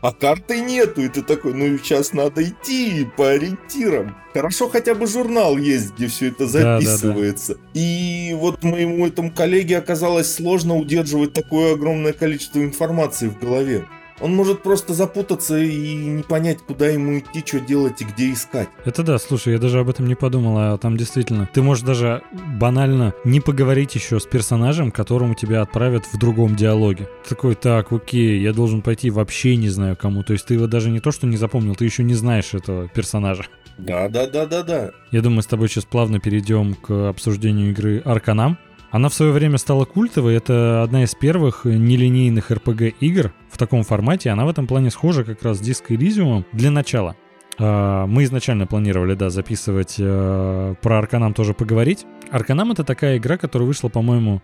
[0.02, 4.16] А карты нету, и ты такой, ну сейчас надо идти по ориентирам.
[4.34, 7.56] Хорошо, хотя бы журнал есть, где все это записывается.
[7.56, 7.80] Да, да, да.
[7.80, 13.86] И вот моему этому коллеге оказалось сложно удерживать такое огромное количество информации в голове.
[14.20, 18.70] Он может просто запутаться и не понять, куда ему идти, что делать и где искать.
[18.86, 21.50] Это да, слушай, я даже об этом не подумал, а там действительно...
[21.54, 22.24] Ты можешь даже
[22.60, 27.08] банально не поговорить еще с персонажем, которому тебя отправят в другом диалоге.
[27.28, 30.24] такой, так, окей, я должен пойти вообще не знаю кому.
[30.24, 32.88] То есть ты его даже не то, что не запомнил, ты еще не знаешь этого
[32.88, 33.46] персонажа.
[33.78, 34.92] Да, да, да, да, да.
[35.12, 38.58] Я думаю, с тобой сейчас плавно перейдем к обсуждению игры Арканам.
[38.90, 44.30] Она в свое время стала культовой, это одна из первых нелинейных RPG-игр в таком формате,
[44.30, 47.16] она в этом плане схожа как раз с Disco Elysium для начала.
[47.60, 52.06] А, мы изначально планировали, да, записывать э, про Арканам тоже поговорить.
[52.32, 54.42] Арканам это такая игра, которая вышла, по-моему,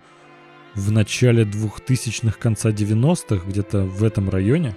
[0.73, 4.75] в начале 2000-х, конца 90-х, где-то в этом районе.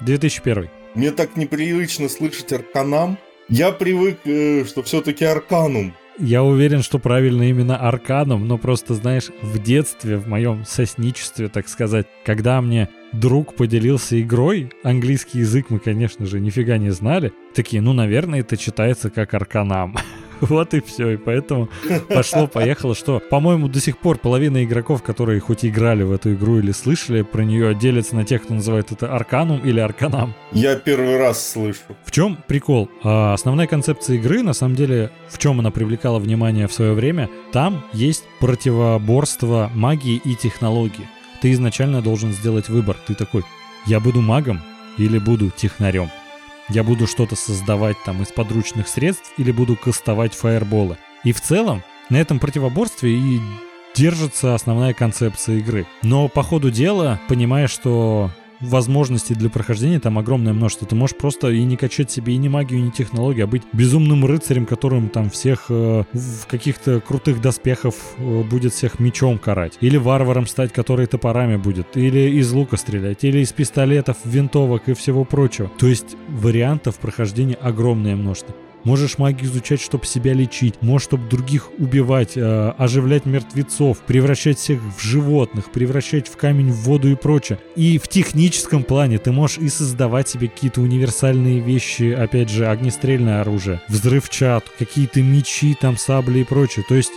[0.00, 0.70] 2001.
[0.94, 3.18] Мне так непривычно слышать Арканам.
[3.48, 5.94] Я привык, э, что все-таки Арканум.
[6.22, 11.66] Я уверен, что правильно именно арканом, но просто, знаешь, в детстве, в моем сосничестве, так
[11.66, 17.80] сказать, когда мне друг поделился игрой, английский язык мы, конечно же, нифига не знали, такие,
[17.80, 19.96] ну, наверное, это читается как арканам.
[20.50, 21.10] Вот и все.
[21.10, 21.68] И поэтому
[22.08, 26.72] пошло-поехало, что, по-моему, до сих пор половина игроков, которые хоть играли в эту игру или
[26.72, 30.34] слышали про нее, делятся на тех, кто называет это Арканум или Арканам.
[30.52, 31.80] Я первый раз слышу.
[32.04, 32.90] В чем прикол?
[33.02, 37.28] А, основная концепция игры, на самом деле, в чем она привлекала внимание в свое время,
[37.52, 41.08] там есть противоборство магии и технологии.
[41.42, 42.96] Ты изначально должен сделать выбор.
[43.06, 43.44] Ты такой,
[43.86, 44.60] я буду магом
[44.98, 46.10] или буду технарем
[46.70, 50.98] я буду что-то создавать там из подручных средств или буду кастовать фаерболы.
[51.24, 53.40] И в целом на этом противоборстве и
[53.94, 55.86] держится основная концепция игры.
[56.02, 58.30] Но по ходу дела понимаешь, что
[58.60, 60.86] возможностей для прохождения там огромное множество.
[60.86, 63.62] Ты можешь просто и не качать себе и не магию, и не технологию, а быть
[63.72, 69.78] безумным рыцарем, которым там всех э, в каких-то крутых доспехов э, будет всех мечом карать.
[69.80, 71.96] Или варваром стать, который топорами будет.
[71.96, 73.24] Или из лука стрелять.
[73.24, 75.70] Или из пистолетов, винтовок и всего прочего.
[75.78, 78.54] То есть вариантов прохождения огромное множество.
[78.84, 80.80] Можешь магию изучать, чтобы себя лечить.
[80.80, 86.76] Можешь, чтобы других убивать, э, оживлять мертвецов, превращать всех в животных, превращать в камень, в
[86.82, 87.58] воду и прочее.
[87.76, 93.42] И в техническом плане ты можешь и создавать себе какие-то универсальные вещи, опять же, огнестрельное
[93.42, 96.84] оружие, взрывчатку, какие-то мечи, там сабли и прочее.
[96.88, 97.12] То есть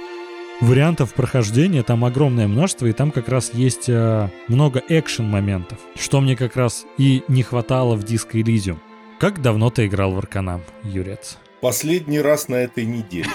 [0.62, 6.22] вариантов прохождения там огромное множество, и там как раз есть э, много экшен моментов, что
[6.22, 8.78] мне как раз и не хватало в Disco Elysium.
[9.20, 11.38] Как давно ты играл в Арканам, Юрец?
[11.64, 13.30] Последний раз на этой неделе.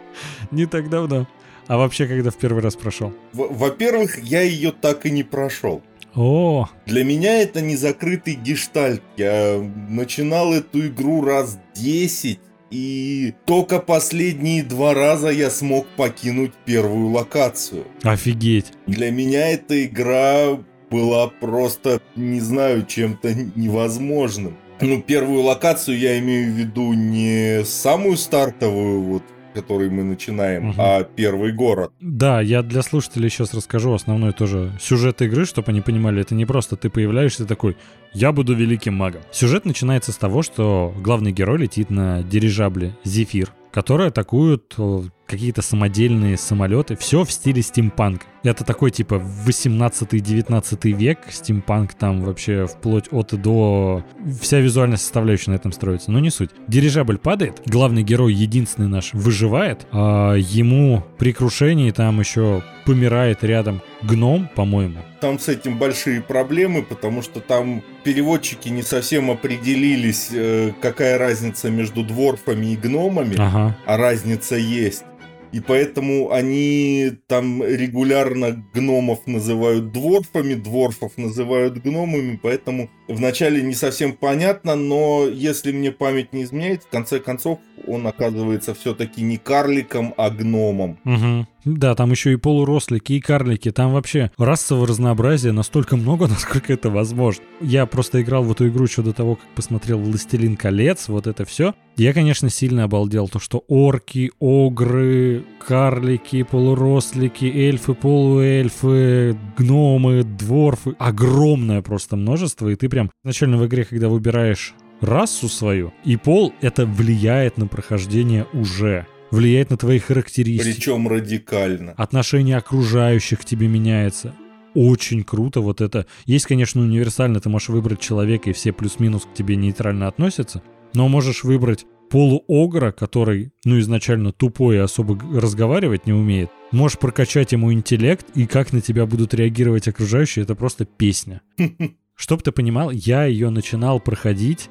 [0.50, 1.26] Не так давно.
[1.66, 3.14] А вообще, когда в первый раз прошел?
[3.32, 5.80] Во-первых, я ее так и не прошел.
[6.14, 6.68] О!
[6.84, 9.02] Для меня это не закрытый гештальт.
[9.16, 12.38] Я начинал эту игру раз 10,
[12.70, 17.86] и только последние два раза я смог покинуть первую локацию.
[18.02, 18.72] Офигеть!
[18.86, 20.58] Для меня эта игра
[20.90, 24.58] была просто, не знаю, чем-то невозможным.
[24.80, 29.22] Ну, первую локацию я имею в виду не самую стартовую, вот
[29.54, 30.76] который мы начинаем, угу.
[30.78, 31.92] а первый город.
[32.00, 36.46] Да, я для слушателей сейчас расскажу основной тоже сюжет игры, чтобы они понимали, это не
[36.46, 37.76] просто ты появляешься такой,
[38.12, 39.22] я буду великим магом.
[39.32, 45.62] Сюжет начинается с того, что главный герой летит на дирижабле Зефир, которые атакуют э, какие-то
[45.62, 46.96] самодельные самолеты.
[46.96, 48.22] Все в стиле стимпанк.
[48.42, 51.18] Это такой типа 18-19 век.
[51.30, 54.04] Стимпанк там вообще вплоть от и до...
[54.40, 56.10] Вся визуальная составляющая на этом строится.
[56.10, 56.50] Но не суть.
[56.66, 57.60] Дирижабль падает.
[57.66, 59.86] Главный герой, единственный наш, выживает.
[59.92, 64.98] А ему при крушении там еще помирает рядом гном, по-моему.
[65.20, 71.70] Там с этим большие проблемы, потому что там переводчики не совсем определились, э, какая разница
[71.70, 73.76] между дворфами и гномами, ага.
[73.86, 75.04] а разница есть.
[75.52, 84.12] И поэтому они там регулярно гномов называют дворфами, дворфов называют гномами, поэтому вначале не совсем
[84.12, 90.14] понятно, но если мне память не изменяет, в конце концов он оказывается все-таки не карликом,
[90.16, 90.98] а гномом.
[91.04, 91.46] Угу.
[91.64, 93.70] Да, там еще и полурослики, и карлики.
[93.70, 97.44] Там вообще расового разнообразия настолько много, насколько это возможно.
[97.60, 101.44] Я просто играл в эту игру еще до того, как посмотрел «Властелин колец», вот это
[101.44, 101.74] все.
[101.96, 110.96] Я, конечно, сильно обалдел, то что орки, огры, карлики, полурослики, эльфы, полуэльфы, гномы, дворфы.
[110.98, 116.52] Огромное просто множество, и ты прям изначально в игре, когда выбираешь расу свою, и пол
[116.60, 119.06] это влияет на прохождение уже.
[119.30, 120.74] влияет на твои характеристики.
[120.74, 121.92] Причем радикально.
[121.92, 124.34] Отношение окружающих к тебе меняется.
[124.74, 126.06] Очень круто вот это.
[126.26, 130.62] Есть, конечно, универсально, ты можешь выбрать человека, и все плюс-минус к тебе нейтрально относятся,
[130.94, 136.50] но можешь выбрать полуогра, который, ну, изначально тупой и особо разговаривать не умеет.
[136.72, 141.40] Можешь прокачать ему интеллект, и как на тебя будут реагировать окружающие, это просто песня.
[142.16, 144.68] Чтоб ты понимал, я ее начинал проходить,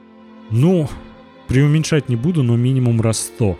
[0.51, 0.87] ну,
[1.47, 3.57] преуменьшать не буду, но минимум раз сто.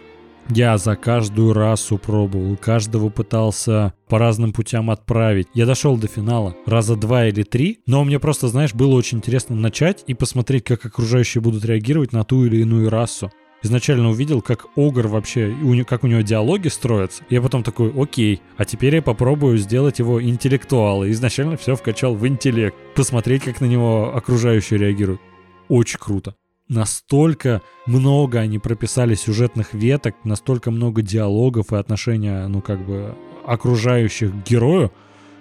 [0.50, 5.48] Я за каждую расу пробовал, каждого пытался по разным путям отправить.
[5.54, 9.56] Я дошел до финала раза два или три, но мне просто, знаешь, было очень интересно
[9.56, 13.32] начать и посмотреть, как окружающие будут реагировать на ту или иную расу.
[13.62, 15.54] Изначально увидел, как Огр вообще,
[15.88, 17.24] как у него диалоги строятся.
[17.30, 21.12] Я потом такой, окей, а теперь я попробую сделать его интеллектуала.
[21.12, 22.76] Изначально все вкачал в интеллект.
[22.96, 25.22] Посмотреть, как на него окружающие реагируют.
[25.68, 26.36] Очень круто
[26.70, 34.32] настолько много они прописали сюжетных веток, настолько много диалогов и отношения, ну, как бы, окружающих
[34.32, 34.94] к герою,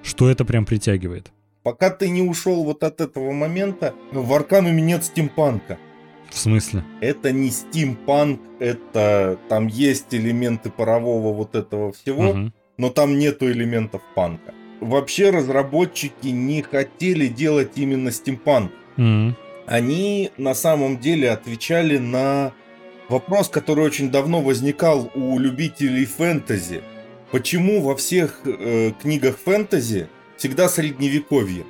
[0.02, 1.30] что это прям притягивает.
[1.62, 5.78] Пока ты не ушел вот от этого момента, в Аркануме нет стимпанка.
[6.30, 6.84] В смысле?
[7.00, 12.52] Это не стимпанк, это там есть элементы парового вот этого всего, угу.
[12.76, 14.54] но там нету элементов панка.
[14.80, 18.72] Вообще разработчики не хотели делать именно стимпанк.
[18.96, 19.34] Угу
[19.68, 22.52] они на самом деле отвечали на
[23.08, 26.82] вопрос, который очень давно возникал у любителей фэнтези.
[27.30, 31.64] Почему во всех э, книгах фэнтези всегда средневековье?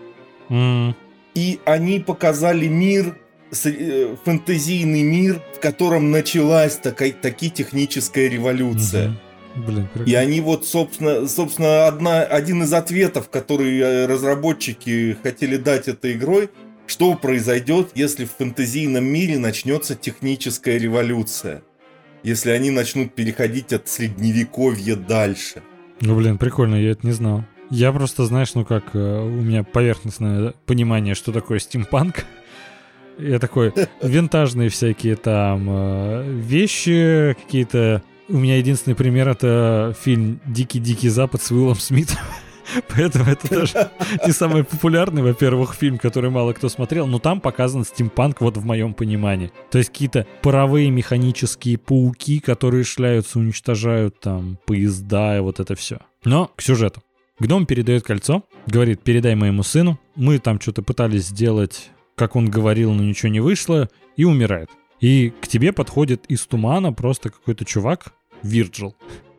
[0.48, 0.94] Mm.
[1.34, 3.18] И они показали мир,
[3.50, 9.08] фэнтезийный мир, в котором началась такая, таки техническая революция.
[9.08, 9.14] Mm-hmm.
[9.66, 15.88] Блин, и они вот, собственно, собственно одна, один из ответов, который э, разработчики хотели дать
[15.88, 16.50] этой игрой,
[16.86, 21.62] что произойдет, если в фэнтезийном мире начнется техническая революция?
[22.22, 25.62] Если они начнут переходить от средневековья дальше?
[26.00, 27.44] Ну, блин, прикольно, я это не знал.
[27.70, 32.24] Я просто, знаешь, ну как, э, у меня поверхностное понимание, что такое стимпанк.
[33.18, 38.02] Я такой, винтажные всякие там э, вещи какие-то.
[38.28, 42.18] У меня единственный пример это фильм «Дикий-дикий запад» с Уиллом Смитом.
[42.88, 43.90] Поэтому это тоже
[44.26, 48.64] не самый популярный, во-первых, фильм, который мало кто смотрел, но там показан стимпанк вот в
[48.64, 49.50] моем понимании.
[49.70, 55.98] То есть какие-то паровые механические пауки, которые шляются, уничтожают там поезда и вот это все.
[56.24, 57.02] Но к сюжету.
[57.40, 59.98] Гном передает кольцо, говорит, передай моему сыну.
[60.16, 64.68] Мы там что-то пытались сделать, как он говорил, но ничего не вышло, и умирает.
[65.00, 68.94] И к тебе подходит из тумана просто какой-то чувак, Вирджил,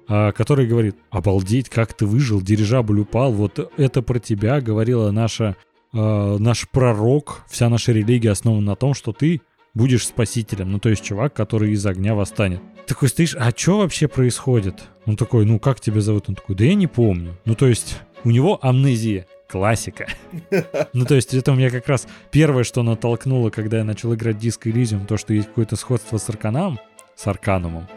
[0.08, 5.56] а, который говорит, обалдеть, как ты выжил, дирижабль упал, вот это про тебя говорила наша,
[5.94, 9.42] э, наш пророк, вся наша религия основана на том, что ты
[9.74, 10.72] будешь спасителем.
[10.72, 12.62] Ну, то есть чувак, который из огня восстанет.
[12.88, 14.84] Такой стоишь, а что вообще происходит?
[15.06, 16.28] Он такой, ну, как тебя зовут?
[16.28, 17.38] Он такой, да я не помню.
[17.46, 19.28] Ну, то есть у него амнезия.
[19.50, 20.08] Классика.
[20.94, 24.38] Ну, то есть это у меня как раз первое, что натолкнуло, когда я начал играть
[24.38, 26.80] Disco Elysium, то, что есть какое-то сходство с Арканом,
[27.16, 27.88] с Арканумом,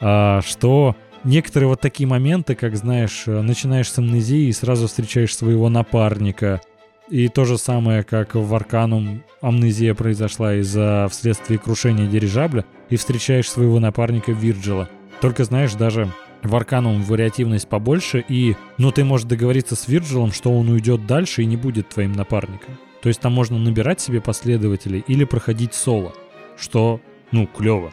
[0.00, 5.68] а, что некоторые вот такие моменты, как, знаешь, начинаешь с амнезии и сразу встречаешь своего
[5.68, 6.60] напарника.
[7.08, 13.50] И то же самое, как в Арканум амнезия произошла из-за вследствие крушения дирижабля, и встречаешь
[13.50, 14.88] своего напарника Вирджила.
[15.20, 20.52] Только, знаешь, даже в Арканум вариативность побольше, и, ну, ты можешь договориться с Вирджилом, что
[20.52, 22.78] он уйдет дальше и не будет твоим напарником.
[23.00, 26.12] То есть там можно набирать себе последователей или проходить соло,
[26.56, 27.00] что,
[27.32, 27.92] ну, клево.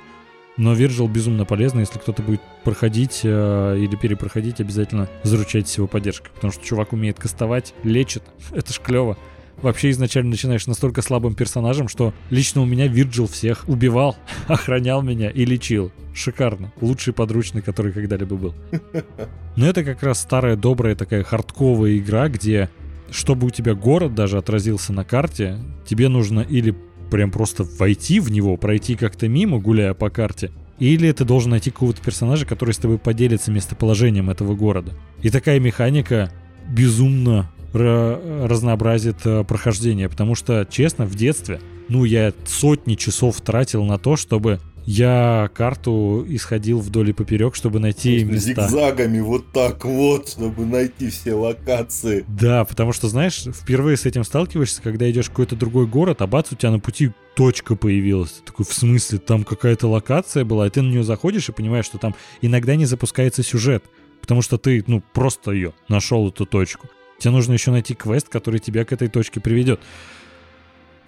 [0.58, 6.32] Но Вирджил безумно полезно, если кто-то будет проходить э, или перепроходить, обязательно заручайтесь его поддержкой.
[6.36, 8.24] Потому что чувак умеет кастовать, лечит.
[8.52, 9.18] Это ж клево.
[9.62, 14.16] Вообще изначально начинаешь настолько слабым персонажем, что лично у меня Вирджил всех убивал,
[14.48, 15.92] охранял меня и лечил.
[16.14, 16.72] Шикарно.
[16.82, 18.56] Лучший подручный, который когда-либо был.
[19.56, 22.70] Но это как раз старая добрая такая хардковая игра, где
[23.12, 26.76] чтобы у тебя город даже отразился на карте, тебе нужно или
[27.10, 31.72] прям просто войти в него, пройти как-то мимо, гуляя по карте, или ты должен найти
[31.72, 34.94] какого-то персонажа, который с тобой поделится местоположением этого города.
[35.22, 36.32] И такая механика
[36.70, 43.98] безумно разнообразит э, прохождение, потому что, честно, в детстве, ну, я сотни часов тратил на
[43.98, 44.60] то, чтобы
[44.92, 48.68] я карту исходил вдоль и поперек, чтобы найти места.
[48.68, 52.26] Зигзагами вот так вот, чтобы найти все локации.
[52.28, 56.28] Да, потому что, знаешь, впервые с этим сталкиваешься, когда идешь в какой-то другой город, а
[56.28, 58.32] бац, у тебя на пути точка появилась.
[58.32, 61.86] Ты такой, в смысле, там какая-то локация была, и ты на нее заходишь и понимаешь,
[61.86, 63.84] что там иногда не запускается сюжет,
[64.22, 66.88] потому что ты, ну, просто ее нашел, эту точку.
[67.20, 69.80] Тебе нужно еще найти квест, который тебя к этой точке приведет.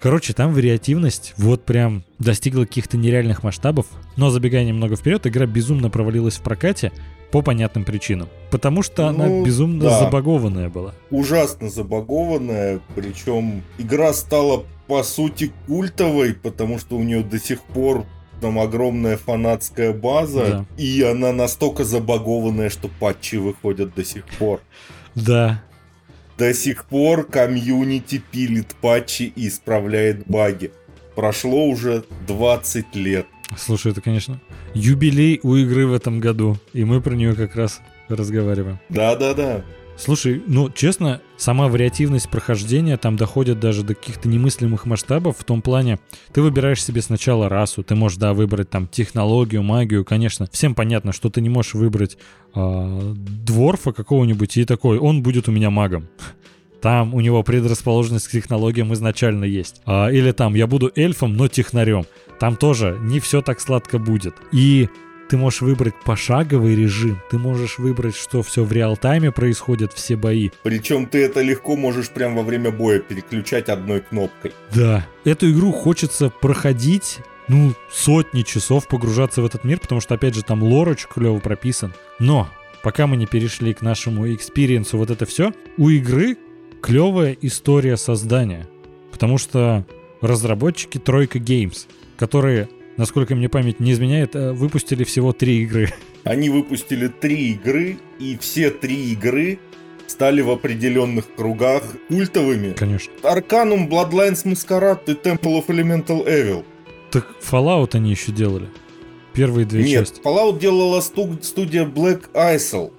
[0.00, 3.86] Короче, там вариативность вот прям достигла каких-то нереальных масштабов.
[4.16, 6.90] Но забегая немного вперед, игра безумно провалилась в прокате
[7.30, 8.28] по понятным причинам.
[8.50, 10.00] Потому что ну, она безумно да.
[10.00, 10.92] забагованная была.
[11.10, 18.04] Ужасно забагованная, причем игра стала по сути культовой, потому что у нее до сих пор
[18.40, 20.82] там огромная фанатская база, да.
[20.82, 24.60] и она настолько забагованная, что патчи выходят до сих пор.
[25.14, 25.62] Да.
[26.42, 30.72] До сих пор комьюнити пилит патчи и исправляет баги.
[31.14, 33.26] Прошло уже 20 лет.
[33.56, 34.40] Слушай, это, конечно,
[34.74, 38.80] юбилей у игры в этом году, и мы про нее как раз разговариваем.
[38.88, 39.64] Да-да-да.
[39.96, 45.60] Слушай, ну, честно, сама вариативность прохождения там доходит даже до каких-то немыслимых масштабов в том
[45.60, 45.98] плане,
[46.32, 50.46] ты выбираешь себе сначала расу, ты можешь, да, выбрать там технологию, магию, конечно.
[50.52, 52.16] Всем понятно, что ты не можешь выбрать
[52.54, 56.08] э, дворфа какого-нибудь и такой, он будет у меня магом.
[56.80, 59.82] Там у него предрасположенность к технологиям изначально есть.
[59.84, 62.06] А, или там, я буду эльфом, но технарем.
[62.40, 64.34] Там тоже не все так сладко будет.
[64.52, 64.88] И
[65.32, 70.14] ты можешь выбрать пошаговый режим, ты можешь выбрать, что все в real-time е происходит, все
[70.14, 70.50] бои.
[70.62, 74.52] Причем ты это легко можешь прямо во время боя переключать одной кнопкой.
[74.74, 75.06] Да.
[75.24, 80.42] Эту игру хочется проходить ну, сотни часов погружаться в этот мир, потому что, опять же,
[80.42, 81.94] там лор очень клево прописан.
[82.18, 82.50] Но,
[82.82, 86.36] пока мы не перешли к нашему experience у вот это все, у игры
[86.82, 88.68] клевая история создания.
[89.10, 89.86] Потому что
[90.20, 91.86] разработчики Тройка Games,
[92.18, 95.88] которые насколько мне память не изменяет, э, выпустили всего три игры.
[96.24, 99.58] Они выпустили три игры, и все три игры
[100.06, 102.74] стали в определенных кругах культовыми.
[102.74, 103.12] Конечно.
[103.22, 106.64] Arcanum, Bloodlines Masquerade и Temple of Elemental Evil.
[107.10, 108.68] Так Fallout они еще делали.
[109.32, 110.20] Первые две Нет, части.
[110.22, 112.92] Fallout делала студия Black Isle.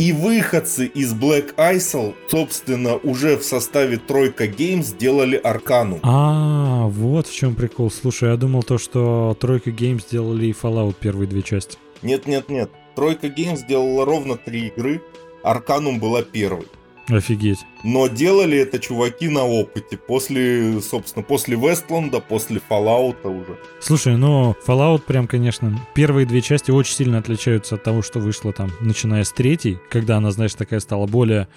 [0.00, 6.00] И выходцы из Black Isle, собственно, уже в составе Тройка Games сделали Аркану.
[6.02, 7.90] А, вот в чем прикол.
[7.90, 11.76] Слушай, я думал то, что Тройка Games сделали и Fallout первые две части.
[12.00, 12.70] Нет-нет-нет.
[12.96, 15.02] Тройка Games сделала ровно три игры.
[15.42, 16.66] Арканум была первой.
[17.08, 17.60] Офигеть.
[17.82, 19.96] Но делали это чуваки на опыте.
[19.96, 23.58] После, собственно, после Вестланда, после Fallout уже.
[23.80, 28.52] Слушай, ну, Fallout прям, конечно, первые две части очень сильно отличаются от того, что вышло
[28.52, 31.48] там, начиная с третьей, когда она, знаешь, такая стала более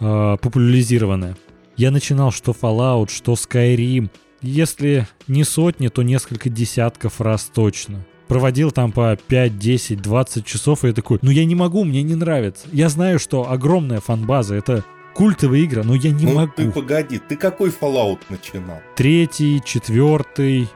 [0.00, 1.36] э, популяризированная.
[1.76, 4.10] Я начинал что Fallout, что Skyrim.
[4.42, 10.84] Если не сотни, то несколько десятков раз точно проводил там по 5, 10, 20 часов,
[10.84, 12.66] и я такой, ну я не могу, мне не нравится.
[12.72, 16.52] Я знаю, что огромная фан-база, это культовая игра, но я не ну, могу.
[16.56, 18.80] Ты погоди, ты какой Fallout начинал?
[18.94, 20.68] Третий, четвертый,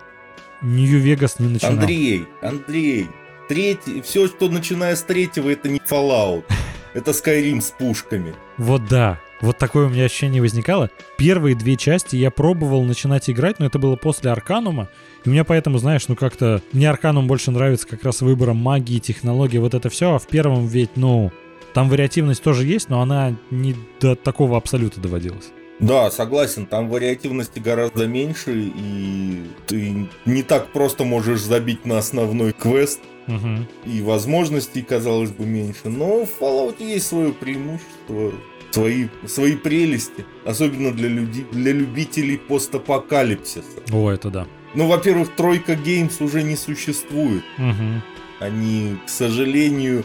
[0.62, 1.74] Нью-Вегас не начинал.
[1.74, 3.08] Андрей, Андрей,
[3.48, 6.44] третий, все, что начиная с третьего, это не Fallout.
[6.92, 8.34] Это Skyrim с пушками.
[8.58, 10.90] Вот да, вот такое у меня ощущение возникало.
[11.16, 14.88] Первые две части я пробовал начинать играть, но это было после Арканума.
[15.24, 16.62] И у меня поэтому, знаешь, ну как-то...
[16.72, 20.14] Мне Арканум больше нравится как раз выбором магии, технологии, вот это все.
[20.14, 21.32] А в первом ведь, ну...
[21.72, 25.52] Там вариативность тоже есть, но она не до такого абсолюта доводилась.
[25.78, 32.52] Да, согласен, там вариативности гораздо меньше, и ты не так просто можешь забить на основной
[32.52, 33.66] квест, угу.
[33.86, 35.88] и возможностей, казалось бы, меньше.
[35.88, 38.32] Но в Fallout есть свое преимущество
[38.70, 43.80] свои, свои прелести, особенно для, людей, для любителей постапокалипсиса.
[43.92, 44.46] О, это да.
[44.74, 47.42] Ну, во-первых, Тройка Геймс уже не существует.
[47.58, 48.02] Угу.
[48.40, 50.04] Они, к сожалению,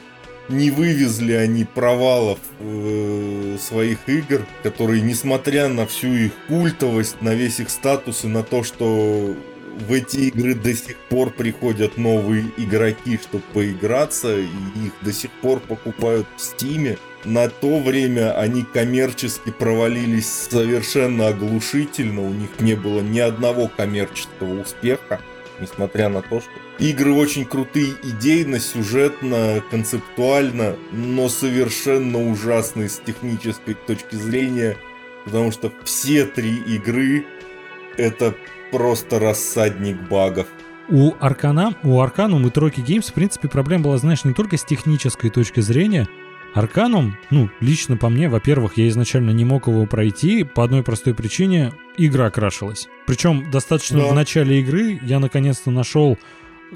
[0.49, 7.59] не вывезли они провалов э, своих игр, которые, несмотря на всю их культовость, на весь
[7.59, 9.35] их статус и на то, что
[9.75, 15.31] в эти игры до сих пор приходят новые игроки, чтобы поиграться, и их до сих
[15.41, 16.97] пор покупают в Стиме.
[17.23, 24.61] На то время они коммерчески провалились совершенно оглушительно, у них не было ни одного коммерческого
[24.61, 25.19] успеха,
[25.59, 33.73] несмотря на то, что игры очень крутые идейно, сюжетно, концептуально, но совершенно ужасные с технической
[33.73, 34.77] точки зрения,
[35.25, 37.25] потому что все три игры
[37.97, 38.35] это
[38.75, 40.47] просто рассадник багов.
[40.89, 44.65] У Аркана, у Arcanum и Troika Games, в принципе, проблема была, знаешь, не только с
[44.65, 46.07] технической точки зрения.
[46.53, 51.13] Arcanum, ну, лично по мне, во-первых, я изначально не мог его пройти по одной простой
[51.13, 51.73] причине.
[51.97, 52.87] Игра крашилась.
[53.07, 54.07] Причем достаточно да.
[54.07, 56.17] в начале игры я наконец-то нашел,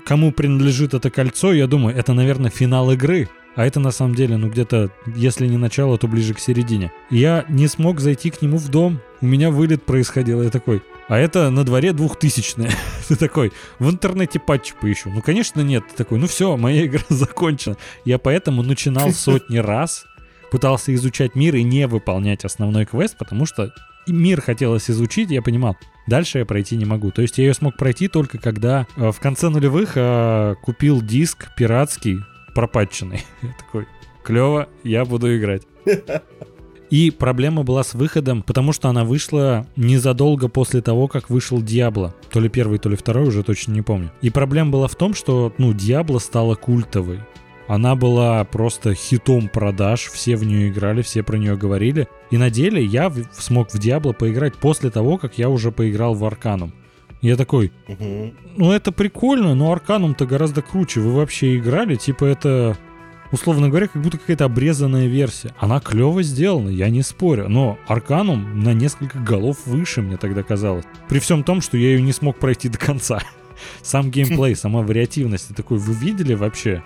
[0.06, 1.54] кому принадлежит это кольцо.
[1.54, 3.30] Я думаю, это, наверное, финал игры.
[3.56, 6.91] А это на самом деле, ну где-то, если не начало, то ближе к середине.
[7.10, 9.02] Я не смог зайти к нему в дом.
[9.22, 10.41] У меня вылет происходил.
[10.41, 12.72] Я такой, а это на дворе двухтысячные.
[13.07, 15.10] Ты такой, в интернете патчи поищу.
[15.10, 15.84] Ну, конечно, нет.
[15.89, 17.76] Ты такой, ну все, моя игра закончена.
[18.05, 20.05] Я поэтому начинал сотни раз,
[20.51, 23.74] пытался изучать мир и не выполнять основной квест, потому что
[24.07, 25.76] мир хотелось изучить, я понимал,
[26.07, 27.12] дальше я пройти не могу.
[27.12, 31.47] То есть я ее смог пройти только когда э, в конце нулевых э, купил диск
[31.57, 32.20] пиратский,
[32.53, 33.24] пропатченный.
[33.41, 33.88] Я такой,
[34.24, 35.64] клево, я буду играть.
[36.90, 42.16] И проблема была с выходом, потому что она вышла незадолго после того, как вышел Диабло.
[42.32, 44.12] То ли первый, то ли второй, уже точно не помню.
[44.22, 47.20] И проблема была в том, что, ну, Диабло стала культовой.
[47.68, 52.08] Она была просто хитом продаж, все в нее играли, все про нее говорили.
[52.32, 56.26] И на деле я смог в Диабло поиграть после того, как я уже поиграл в
[56.26, 56.74] Арканум.
[57.22, 57.72] Я такой,
[58.58, 61.02] ну это прикольно, но Арканум-то гораздо круче.
[61.02, 61.96] Вы вообще играли?
[61.96, 62.76] Типа это
[63.32, 65.54] условно говоря, как будто какая-то обрезанная версия.
[65.58, 70.86] Она клево сделана, я не спорю, но Арканум на несколько голов выше, мне тогда казалось.
[71.08, 73.20] При всем том, что я ее не смог пройти до конца.
[73.82, 75.56] Сам геймплей, сама вариативность.
[75.56, 76.84] такой, вы видели вообще?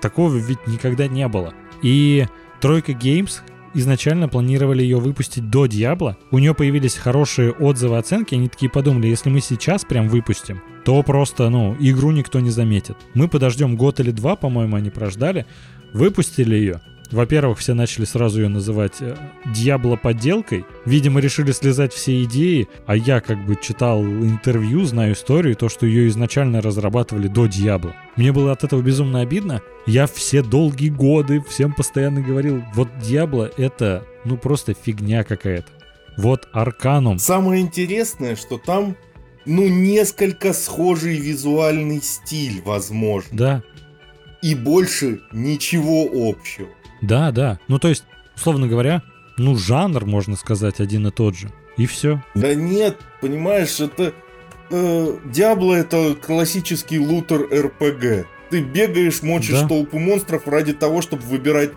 [0.00, 1.54] Такого ведь никогда не было.
[1.82, 2.26] И
[2.60, 3.40] Тройка Games
[3.74, 6.16] изначально планировали ее выпустить до Диабло.
[6.30, 8.34] У нее появились хорошие отзывы, оценки.
[8.34, 12.96] Они такие подумали, если мы сейчас прям выпустим, то просто, ну, игру никто не заметит.
[13.14, 15.46] Мы подождем год или два, по-моему, они прождали.
[15.92, 16.80] Выпустили ее.
[17.10, 19.16] Во-первых, все начали сразу ее называть э,
[19.54, 20.64] Дьябло подделкой.
[20.84, 25.86] Видимо, решили слезать все идеи, а я как бы читал интервью, знаю историю, то, что
[25.86, 27.94] ее изначально разрабатывали до Дьябла.
[28.16, 29.62] Мне было от этого безумно обидно.
[29.86, 35.68] Я все долгие годы всем постоянно говорил, вот Дьябло это, ну просто фигня какая-то.
[36.16, 37.18] Вот Арканум.
[37.18, 38.96] Самое интересное, что там,
[39.44, 43.28] ну, несколько схожий визуальный стиль, возможно.
[43.32, 43.62] Да,
[44.46, 46.68] и больше ничего общего.
[47.02, 47.58] Да, да.
[47.66, 48.04] Ну, то есть,
[48.36, 49.02] условно говоря,
[49.36, 51.50] ну, жанр, можно сказать, один и тот же.
[51.76, 52.22] И все.
[52.36, 54.14] Да нет, понимаешь, это...
[54.70, 58.28] Э, Диабло это классический лутер РПГ.
[58.50, 59.66] Ты бегаешь, мочишь да.
[59.66, 61.72] толпу монстров ради того, чтобы выбирать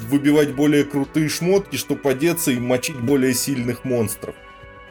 [0.00, 4.34] выбивать более крутые шмотки, чтобы одеться и мочить более сильных монстров.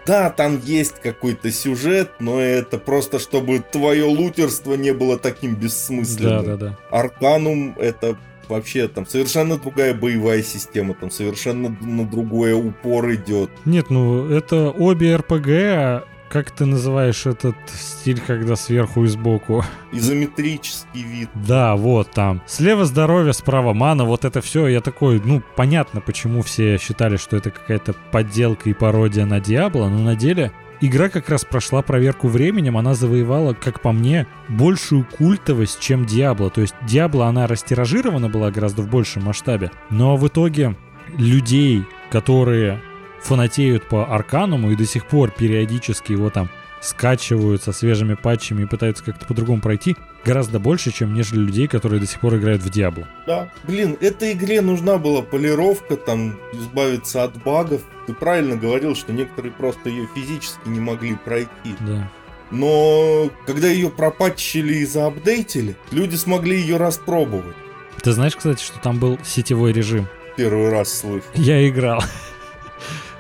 [0.05, 6.45] Да, там есть какой-то сюжет, но это просто чтобы твое лутерство не было таким бессмысленным.
[6.45, 6.77] Да, да, да.
[6.89, 8.17] Арканум это
[8.49, 13.49] вообще там совершенно другая боевая система, там совершенно на другое упор идет.
[13.65, 19.63] Нет, ну это обе РПГ, как ты называешь этот стиль, когда сверху и сбоку?
[19.91, 21.29] Изометрический вид.
[21.35, 22.41] Да, вот там.
[22.47, 24.65] Слева здоровье, справа мана, вот это все.
[24.65, 29.89] Я такой, ну, понятно, почему все считали, что это какая-то подделка и пародия на Диабло,
[29.89, 35.05] но на деле игра как раз прошла проверку временем, она завоевала, как по мне, большую
[35.05, 36.49] культовость, чем Диабло.
[36.49, 40.75] То есть Диабло, она растиражирована была гораздо в большем масштабе, но в итоге
[41.15, 42.81] людей, которые
[43.23, 46.49] фанатеют по Аркануму и до сих пор периодически его там
[46.83, 49.95] скачивают со свежими патчами и пытаются как-то по-другому пройти,
[50.25, 53.07] гораздо больше, чем нежели людей, которые до сих пор играют в Диабло.
[53.25, 57.81] Да, блин, этой игре нужна была полировка, там, избавиться от багов.
[58.05, 61.75] Ты правильно говорил, что некоторые просто ее физически не могли пройти.
[61.79, 62.11] Да.
[62.51, 67.55] Но когда ее пропатчили и заапдейтили, люди смогли ее распробовать.
[68.01, 70.07] Ты знаешь, кстати, что там был сетевой режим?
[70.35, 71.25] Первый раз слышу.
[71.35, 72.03] Я играл.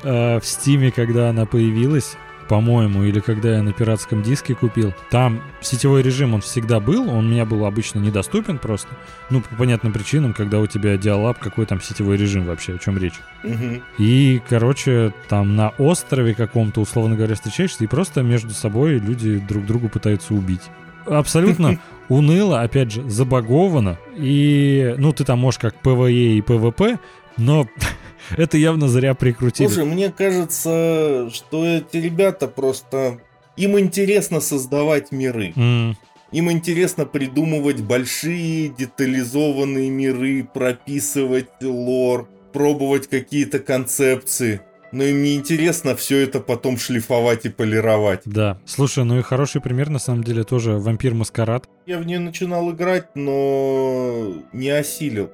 [0.03, 2.17] Э, в Стиме, когда она появилась,
[2.49, 4.93] по-моему, или когда я на пиратском диске купил.
[5.09, 8.89] Там сетевой режим, он всегда был, он у меня был обычно недоступен просто.
[9.29, 12.97] Ну, по понятным причинам, когда у тебя диалаб, какой там сетевой режим вообще, о чем
[12.97, 13.19] речь.
[13.43, 13.81] Угу.
[13.97, 19.65] И, короче, там на острове каком-то, условно говоря, встречаешься, и просто между собой люди друг
[19.65, 20.63] другу пытаются убить.
[21.05, 21.79] Абсолютно
[22.09, 23.97] уныло, опять же, забаговано.
[24.15, 26.99] И, ну, ты там можешь как PvE и PvP,
[27.37, 27.67] но
[28.31, 29.67] это явно зря прикрутили.
[29.67, 33.19] Слушай, мне кажется, что эти ребята просто...
[33.55, 35.53] Им интересно создавать миры.
[35.55, 35.95] Mm.
[36.31, 44.61] Им интересно придумывать большие детализованные миры, прописывать лор, пробовать какие-то концепции.
[44.91, 48.21] Но им не интересно все это потом шлифовать и полировать.
[48.25, 48.59] Да.
[48.65, 51.67] Слушай, ну и хороший пример на самом деле тоже Вампир Маскарад.
[51.85, 55.31] Я в нее начинал играть, но не осилил.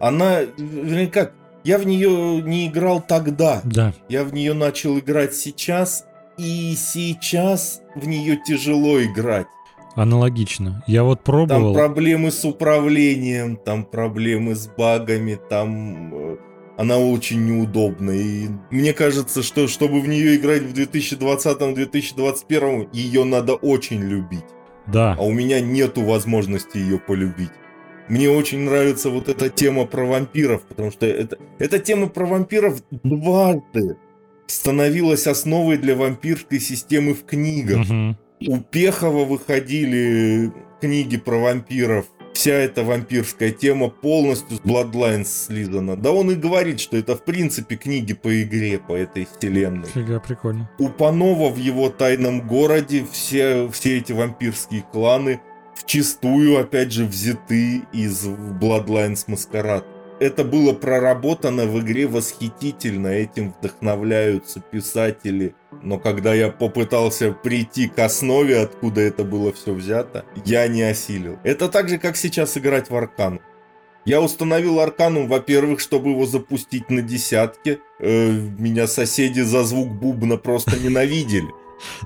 [0.00, 1.32] Она, вернее как,
[1.64, 3.62] я в нее не играл тогда.
[3.64, 3.94] Да.
[4.08, 6.04] Я в нее начал играть сейчас,
[6.36, 9.46] и сейчас в нее тяжело играть.
[9.94, 10.84] Аналогично.
[10.86, 11.72] Я вот пробовал.
[11.72, 16.36] Там проблемы с управлением, там проблемы с багами, там э,
[16.76, 18.16] она очень неудобная.
[18.16, 24.44] И мне кажется, что чтобы в нее играть в 2020-2021, ее надо очень любить.
[24.86, 25.16] Да.
[25.18, 27.52] А у меня нету возможности ее полюбить.
[28.08, 32.82] Мне очень нравится вот эта тема про вампиров, потому что это, эта тема про вампиров
[32.90, 33.96] дважды
[34.46, 37.86] становилась основой для вампирской системы в книгах.
[37.88, 38.16] Угу.
[38.46, 45.96] У Пехова выходили книги про вампиров, вся эта вампирская тема полностью с Bloodlines слизана.
[45.96, 49.88] Да он и говорит, что это в принципе книги по игре, по этой вселенной.
[49.88, 50.70] Фига, прикольно.
[50.78, 55.40] У Панова в его тайном городе все, все эти вампирские кланы
[55.74, 59.84] вчистую, опять же, взяты из Bloodlines Маскарад
[60.20, 65.54] это было проработано в игре восхитительно, этим вдохновляются писатели.
[65.82, 71.38] Но когда я попытался прийти к основе, откуда это было все взято, я не осилил.
[71.42, 73.40] Это так же, как сейчас играть в Аркан.
[74.06, 77.80] Я установил Арканум, во-первых, чтобы его запустить на десятке.
[77.98, 81.48] Э, меня соседи за звук бубна просто ненавидели.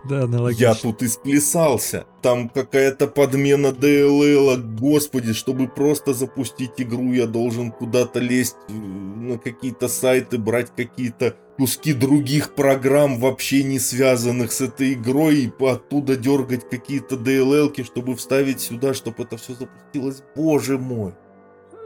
[0.05, 0.64] Да, аналогично.
[0.64, 2.07] Я тут исплясался.
[2.22, 9.39] Там какая-то подмена DLL, господи, чтобы просто запустить игру, я должен куда-то лезть э, на
[9.39, 16.16] какие-то сайты, брать какие-то куски других программ, вообще не связанных с этой игрой, и оттуда
[16.16, 20.22] дергать какие-то DLL, чтобы вставить сюда, чтобы это все запустилось.
[20.37, 21.14] Боже мой.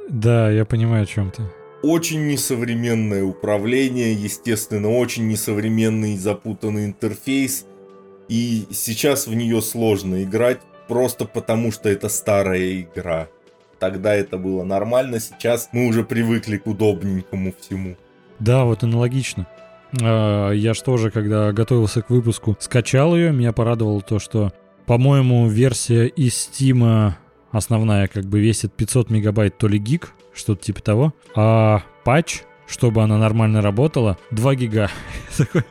[0.09, 1.43] Да, я понимаю, о чем ты
[1.83, 7.67] очень несовременное управление, естественно, очень несовременный запутанный интерфейс.
[8.33, 13.29] И сейчас в нее сложно играть, просто потому что это старая игра.
[13.79, 17.99] Тогда это было нормально, сейчас мы уже привыкли к удобненькому всему.
[18.39, 19.47] Да, вот аналогично.
[20.01, 23.33] А, я же тоже, когда готовился к выпуску, скачал ее.
[23.33, 24.51] Меня порадовало то, что,
[24.87, 27.13] по-моему, версия из Steam
[27.51, 31.15] основная как бы весит 500 мегабайт то ли гиг, что-то типа того.
[31.37, 34.89] А патч, чтобы она нормально работала, 2 гига.
[35.37, 35.65] Такой,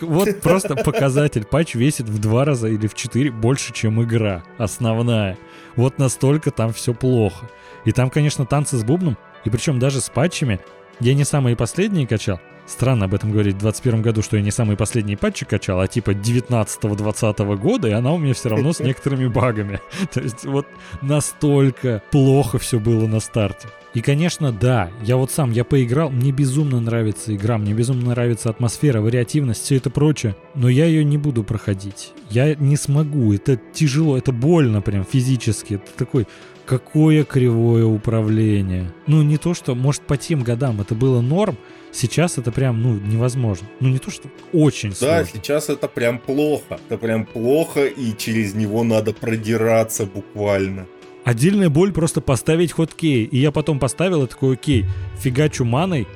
[0.00, 1.44] вот просто показатель.
[1.44, 5.38] Патч весит в два раза или в четыре больше, чем игра основная.
[5.76, 7.48] Вот настолько там все плохо.
[7.84, 9.16] И там, конечно, танцы с бубном.
[9.44, 10.60] И причем даже с патчами.
[11.00, 12.40] Я не самые последние качал.
[12.66, 15.88] Странно об этом говорить в 2021 году, что я не самые последние патчи качал, а
[15.88, 19.80] типа 19-20 года, и она у меня все равно с некоторыми багами.
[20.12, 20.66] То есть вот
[21.02, 23.68] настолько плохо все было на старте.
[23.92, 28.48] И, конечно, да, я вот сам, я поиграл, мне безумно нравится игра, мне безумно нравится
[28.48, 32.12] атмосфера, вариативность, все это прочее, но я ее не буду проходить.
[32.30, 36.28] Я не смогу, это тяжело, это больно прям физически, это такой,
[36.66, 38.94] какое кривое управление.
[39.08, 41.58] Ну, не то, что, может, по тем годам это было норм,
[41.90, 43.66] сейчас это прям, ну, невозможно.
[43.80, 45.16] Ну, не то, что очень сложно.
[45.16, 46.78] Да, сейчас это прям плохо.
[46.88, 50.86] Это прям плохо, и через него надо продираться буквально.
[51.24, 53.24] Отдельная боль просто поставить ход кей.
[53.24, 54.86] И я потом поставил и такой, окей,
[55.18, 56.08] фигачу маной,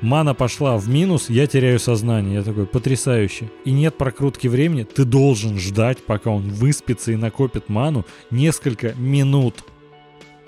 [0.00, 2.36] мана пошла в минус, я теряю сознание.
[2.36, 3.50] Я такой, потрясающе.
[3.64, 9.64] И нет прокрутки времени, ты должен ждать, пока он выспится и накопит ману несколько минут.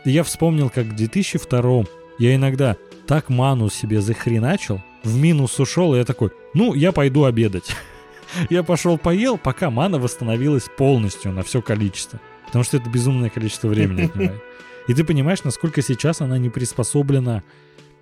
[0.04, 1.84] И я вспомнил, как в 2002
[2.18, 2.76] я иногда
[3.06, 7.70] так ману себе захреначил, в минус ушел, и я такой, ну, я пойду обедать.
[8.50, 12.20] Я пошел поел, пока мана восстановилась полностью на все количество.
[12.48, 14.42] Потому что это безумное количество времени отнимает.
[14.88, 17.42] И ты понимаешь, насколько сейчас она не приспособлена,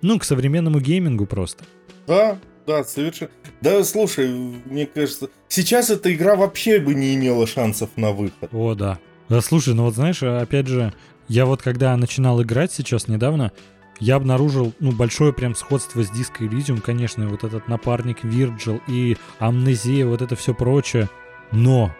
[0.01, 1.63] ну, к современному геймингу просто.
[2.07, 3.31] Да, да, совершенно.
[3.61, 8.49] Да, слушай, мне кажется, сейчас эта игра вообще бы не имела шансов на выход.
[8.51, 8.99] О, да.
[9.29, 10.93] Да, слушай, ну вот знаешь, опять же,
[11.27, 13.51] я вот когда начинал играть сейчас недавно,
[13.99, 19.17] я обнаружил, ну, большое прям сходство с Disco Elysium, конечно, вот этот напарник Virgil и
[19.39, 21.09] Амнезия, вот это все прочее.
[21.51, 21.95] Но,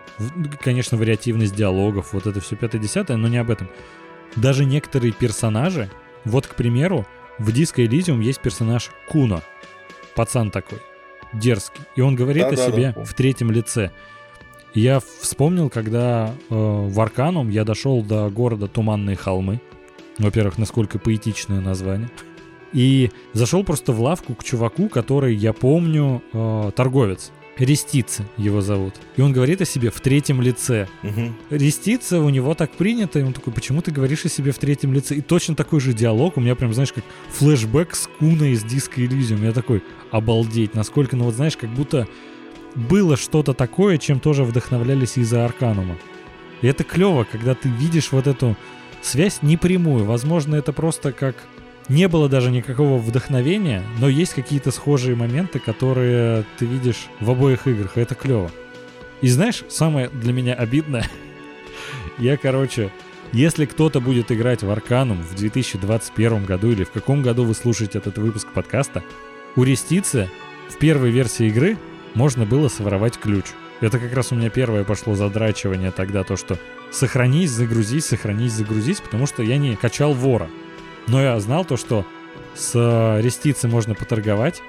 [0.62, 3.70] конечно, вариативность диалогов, вот это все пятое-десятое, но не об этом.
[4.36, 5.90] Даже некоторые персонажи,
[6.26, 7.06] вот, к примеру,
[7.40, 9.42] в Disco Elysium есть персонаж Куно.
[10.16, 10.80] Пацан такой,
[11.34, 11.84] дерзкий.
[11.96, 13.04] И он говорит да, о да, себе да.
[13.04, 13.92] в третьем лице.
[14.74, 19.62] Я вспомнил, когда э, в Арканум я дошел до города Туманные холмы.
[20.18, 22.10] Во-первых, насколько поэтичное название.
[22.74, 27.32] И зашел просто в лавку к чуваку, который, я помню, э, торговец.
[27.60, 28.94] Рестица его зовут.
[29.16, 30.88] И он говорит о себе в третьем лице.
[31.04, 31.34] Угу.
[31.52, 34.94] Рестица у него так принято, и он такой, почему ты говоришь о себе в третьем
[34.94, 35.16] лице?
[35.16, 39.02] И точно такой же диалог, у меня прям, знаешь, как флешбэк с Куной из диска
[39.02, 39.44] Elysium.
[39.44, 42.08] Я такой, обалдеть, насколько, ну вот знаешь, как будто
[42.76, 45.98] было что-то такое, чем тоже вдохновлялись из-за Арканума.
[46.62, 48.56] И это клево, когда ты видишь вот эту
[49.02, 50.06] связь непрямую.
[50.06, 51.36] Возможно, это просто как
[51.90, 57.68] не было даже никакого вдохновения, но есть какие-то схожие моменты, которые ты видишь в обоих
[57.68, 58.52] играх, и это клево.
[59.22, 61.10] И знаешь, самое для меня обидное,
[62.18, 62.92] я, короче,
[63.34, 67.98] если кто-то будет играть в Арканум в 2021 году или в каком году вы слушаете
[67.98, 69.04] этот выпуск подкаста,
[69.56, 70.30] у Рестицы
[70.70, 71.78] в первой версии игры
[72.14, 73.46] можно было своровать ключ.
[73.80, 76.58] Это как раз у меня первое пошло задрачивание тогда, то что
[76.92, 80.50] сохранись, загрузись, сохранись, загрузись, потому что я не качал вора.
[81.08, 82.06] Но я знал то, что
[82.54, 84.62] с э, рестицы можно поторговать,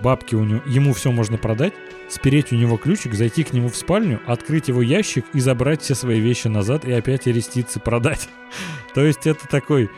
[0.00, 1.72] бабки у него, ему все можно продать,
[2.08, 5.94] спереть у него ключик, зайти к нему в спальню, открыть его ящик и забрать все
[5.94, 8.28] свои вещи назад и опять ареститься продать.
[8.94, 9.90] То есть это такой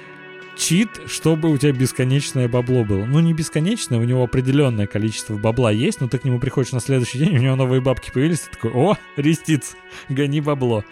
[0.57, 3.05] чит, чтобы у тебя бесконечное бабло было.
[3.05, 6.81] Ну, не бесконечное, у него определенное количество бабла есть, но ты к нему приходишь на
[6.81, 9.77] следующий день, у него новые бабки появились, ты такой, о, рестиц,
[10.09, 10.85] гони бабло.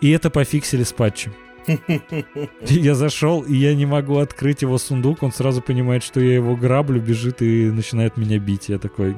[0.00, 1.32] И это пофиксили с патчем.
[2.62, 5.22] Я зашел, и я не могу открыть его сундук.
[5.22, 8.68] Он сразу понимает, что я его граблю, бежит и начинает меня бить.
[8.68, 9.16] Я такой,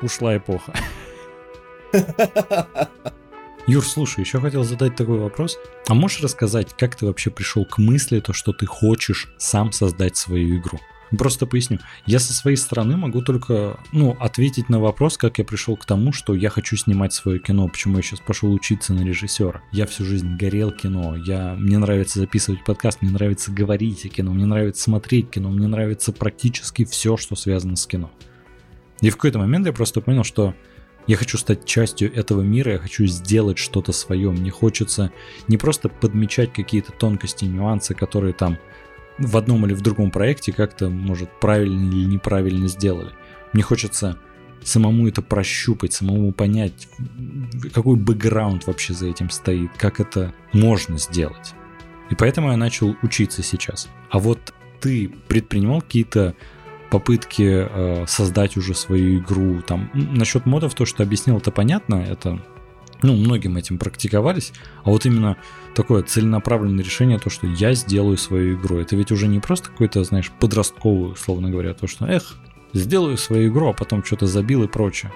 [0.00, 0.72] ушла эпоха.
[3.66, 5.58] Юр, слушай, еще хотел задать такой вопрос.
[5.86, 10.16] А можешь рассказать, как ты вообще пришел к мысли, то, что ты хочешь сам создать
[10.16, 10.80] свою игру?
[11.18, 11.78] Просто поясню.
[12.06, 16.12] Я со своей стороны могу только, ну, ответить на вопрос, как я пришел к тому,
[16.12, 19.62] что я хочу снимать свое кино, почему я сейчас пошел учиться на режиссера.
[19.72, 24.32] Я всю жизнь горел кино, я, мне нравится записывать подкаст, мне нравится говорить о кино,
[24.32, 28.10] мне нравится смотреть кино, мне нравится практически все, что связано с кино.
[29.02, 30.54] И в какой-то момент я просто понял, что
[31.06, 34.30] я хочу стать частью этого мира, я хочу сделать что-то свое.
[34.30, 35.10] Мне хочется
[35.48, 38.58] не просто подмечать какие-то тонкости, нюансы, которые там
[39.22, 43.10] в одном или в другом проекте как-то, может, правильно или неправильно сделали.
[43.52, 44.18] Мне хочется
[44.62, 46.88] самому это прощупать, самому понять,
[47.72, 51.54] какой бэкграунд вообще за этим стоит, как это можно сделать.
[52.10, 53.88] И поэтому я начал учиться сейчас.
[54.10, 56.34] А вот ты предпринимал какие-то
[56.90, 59.62] попытки э, создать уже свою игру.
[59.62, 62.38] Там насчет модов то, что объяснил, это понятно, это
[63.02, 64.52] ну, многим этим практиковались,
[64.84, 65.36] а вот именно
[65.74, 70.04] такое целенаправленное решение, то, что я сделаю свою игру, это ведь уже не просто какой-то,
[70.04, 72.38] знаешь, подростковый, условно говоря, то, что, эх,
[72.72, 75.12] сделаю свою игру, а потом что-то забил и прочее.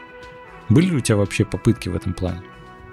[0.69, 2.43] Были ли у тебя вообще попытки в этом плане?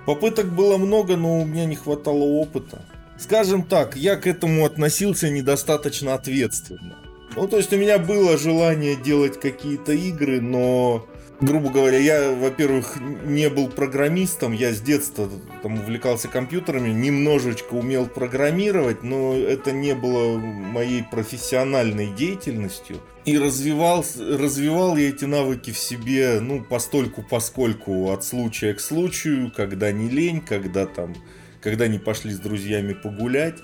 [0.06, 2.82] Попыток было много, но у меня не хватало опыта.
[3.18, 6.98] Скажем так, я к этому относился недостаточно ответственно.
[7.36, 11.08] Ну, то есть у меня было желание делать какие-то игры, но
[11.44, 15.30] грубо говоря, я, во-первых, не был программистом, я с детства
[15.62, 22.98] там увлекался компьютерами, немножечко умел программировать, но это не было моей профессиональной деятельностью.
[23.26, 29.52] И развивал, развивал я эти навыки в себе, ну, постольку поскольку от случая к случаю,
[29.56, 31.14] когда не лень, когда там,
[31.62, 33.60] когда не пошли с друзьями погулять.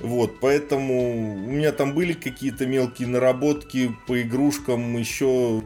[0.00, 5.60] Вот, поэтому у меня там были какие-то мелкие наработки по игрушкам еще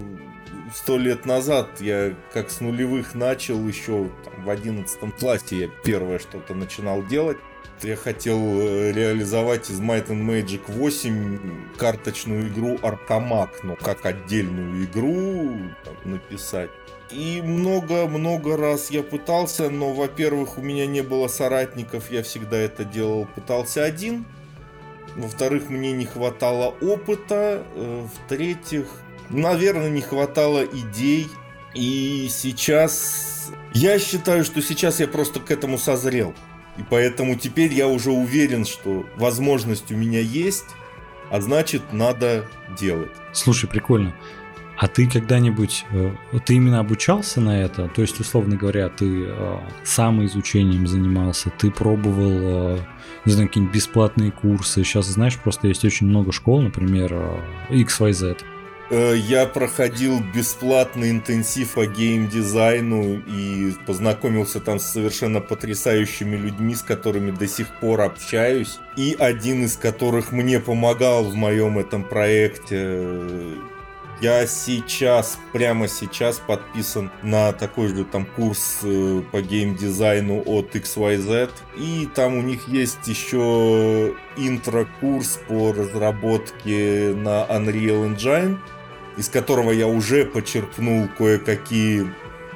[0.75, 6.19] сто лет назад я как с нулевых начал, еще там, в одиннадцатом классе я первое
[6.19, 7.39] что-то начинал делать.
[7.83, 14.85] Я хотел э, реализовать из Might and Magic 8 карточную игру Аркамак, но как отдельную
[14.85, 16.71] игру там, написать.
[17.11, 22.85] И много-много раз я пытался, но, во-первых, у меня не было соратников, я всегда это
[22.85, 24.25] делал, пытался один.
[25.17, 27.65] Во-вторых, мне не хватало опыта.
[27.75, 28.87] Э, в-третьих,
[29.33, 31.29] наверное, не хватало идей.
[31.75, 33.51] И сейчас...
[33.73, 36.35] Я считаю, что сейчас я просто к этому созрел.
[36.79, 40.67] И поэтому теперь я уже уверен, что возможность у меня есть,
[41.31, 42.47] а значит, надо
[42.79, 43.11] делать.
[43.33, 44.15] Слушай, прикольно.
[44.79, 46.13] А ты когда-нибудь, э,
[46.45, 47.89] ты именно обучался на это?
[47.89, 52.79] То есть, условно говоря, ты э, самоизучением занимался, ты пробовал, э,
[53.25, 54.83] не знаю, какие-нибудь бесплатные курсы.
[54.83, 57.15] Сейчас, знаешь, просто есть очень много школ, например,
[57.71, 58.39] XYZ.
[58.91, 66.83] Э, я проходил бесплатный интенсив по геймдизайну и познакомился там с совершенно потрясающими людьми, с
[66.83, 68.79] которыми до сих пор общаюсь.
[68.97, 73.03] И один из которых мне помогал в моем этом проекте.
[74.23, 81.51] Я сейчас, прямо сейчас подписан на такой же там курс э, по геймдизайну от XYZ.
[81.77, 88.59] И там у них есть еще интро-курс по разработке на Unreal Engine
[89.17, 92.07] из которого я уже почерпнул кое-какие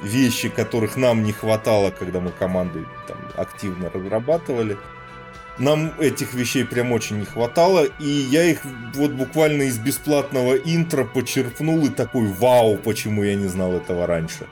[0.01, 4.77] вещи, которых нам не хватало, когда мы командой там, активно разрабатывали.
[5.59, 8.61] Нам этих вещей прям очень не хватало, и я их
[8.93, 14.45] вот буквально из бесплатного интро почерпнул и такой, вау, почему я не знал этого раньше.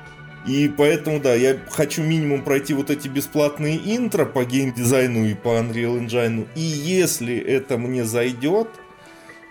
[0.48, 5.50] И поэтому, да, я хочу минимум пройти вот эти бесплатные интро по геймдизайну и по
[5.60, 6.48] Unreal Engine.
[6.56, 8.70] И если это мне зайдет,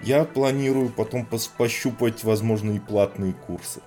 [0.03, 1.27] я планирую потом
[1.57, 3.81] пощупать, возможно, и платные курсы.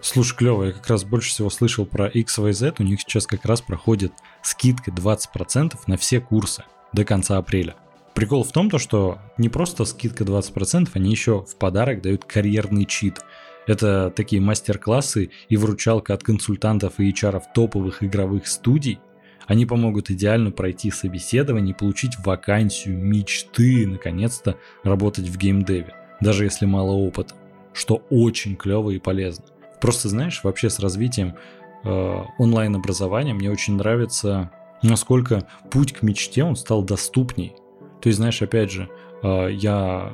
[0.00, 3.60] Слушай, клево, я как раз больше всего слышал про XYZ, у них сейчас как раз
[3.60, 7.74] проходит скидка 20% на все курсы до конца апреля.
[8.14, 12.84] Прикол в том, то, что не просто скидка 20%, они еще в подарок дают карьерный
[12.84, 13.20] чит.
[13.66, 18.98] Это такие мастер-классы и вручалка от консультантов и HR топовых игровых студий–
[19.46, 26.66] они помогут идеально пройти собеседование и получить вакансию мечты, наконец-то работать в геймдеве, даже если
[26.66, 27.34] мало опыта.
[27.74, 29.46] что очень клево и полезно.
[29.80, 31.36] Просто знаешь, вообще с развитием
[31.84, 34.50] э, онлайн-образования мне очень нравится,
[34.82, 37.54] насколько путь к мечте он стал доступней.
[38.00, 38.88] То есть, знаешь, опять же,
[39.22, 40.12] э, я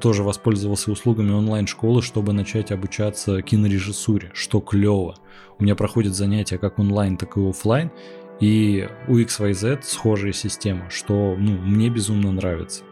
[0.00, 5.16] тоже воспользовался услугами онлайн-школы, чтобы начать обучаться кинорежиссуре, что клево.
[5.58, 7.90] У меня проходят занятия как онлайн, так и офлайн,
[8.40, 12.82] и у XYZ схожая система, что ну, мне безумно нравится.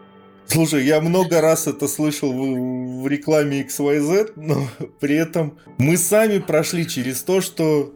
[0.47, 4.67] Слушай, я много раз это слышал в, в рекламе XYZ, но
[4.99, 7.93] при этом мы сами прошли через то, что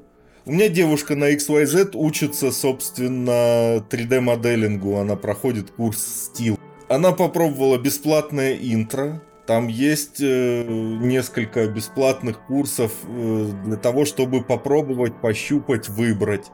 [0.49, 6.57] у меня девушка на XYZ учится, собственно, 3D-моделингу, она проходит курс стил.
[6.87, 15.21] Она попробовала бесплатное интро, там есть э, несколько бесплатных курсов э, для того, чтобы попробовать,
[15.21, 16.47] пощупать, выбрать.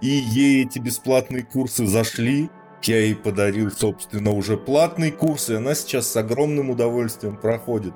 [0.00, 2.48] И ей эти бесплатные курсы зашли.
[2.82, 7.92] Я ей подарил, собственно, уже платный курс, и она сейчас с огромным удовольствием проходит.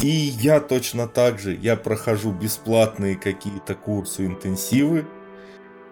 [0.00, 5.06] И я точно так же, я прохожу бесплатные какие-то курсы, интенсивы.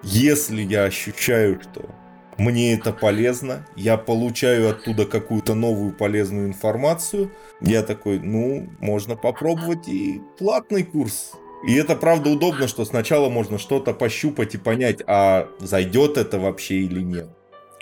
[0.03, 1.88] Если я ощущаю, что
[2.38, 7.30] мне это полезно, я получаю оттуда какую-то новую полезную информацию,
[7.61, 11.32] я такой, ну, можно попробовать и платный курс.
[11.66, 16.80] И это правда удобно, что сначала можно что-то пощупать и понять, а зайдет это вообще
[16.80, 17.28] или нет.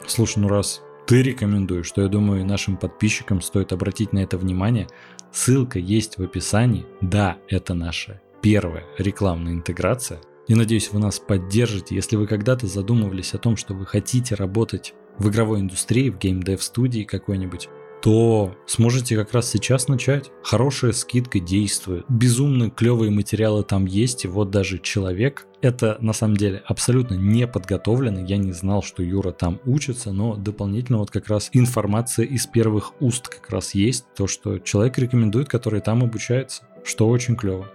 [0.07, 4.87] Слушай, ну раз ты рекомендуешь, что я думаю, нашим подписчикам стоит обратить на это внимание.
[5.33, 6.87] Ссылка есть в описании.
[7.01, 10.21] Да, это наша первая рекламная интеграция.
[10.49, 11.95] И надеюсь, вы нас поддержите.
[11.95, 16.63] Если вы когда-то задумывались о том, что вы хотите работать в игровой индустрии, в геймдев
[16.63, 17.69] студии какой-нибудь,
[18.03, 20.31] то сможете как раз сейчас начать.
[20.43, 22.07] Хорошая скидка действует.
[22.09, 24.25] Безумно клевые материалы там есть.
[24.25, 28.25] И вот даже человек, это на самом деле абсолютно не подготовленный.
[28.25, 32.95] Я не знал, что Юра там учится, но дополнительно вот как раз информация из первых
[33.01, 34.07] уст как раз есть.
[34.17, 36.63] То, что человек рекомендует, который там обучается.
[36.85, 37.69] Что очень клево.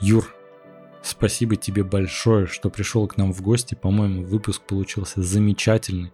[0.00, 0.34] Юр,
[1.02, 3.74] спасибо тебе большое, что пришел к нам в гости.
[3.74, 6.12] По-моему, выпуск получился замечательный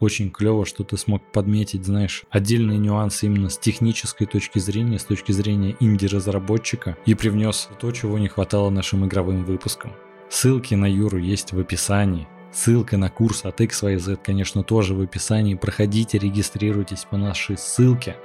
[0.00, 5.04] очень клево, что ты смог подметить, знаешь, отдельные нюансы именно с технической точки зрения, с
[5.04, 9.92] точки зрения инди-разработчика и привнес то, чего не хватало нашим игровым выпускам.
[10.28, 12.28] Ссылки на Юру есть в описании.
[12.52, 15.54] Ссылка на курс от XYZ, конечно, тоже в описании.
[15.54, 18.16] Проходите, регистрируйтесь по нашей ссылке.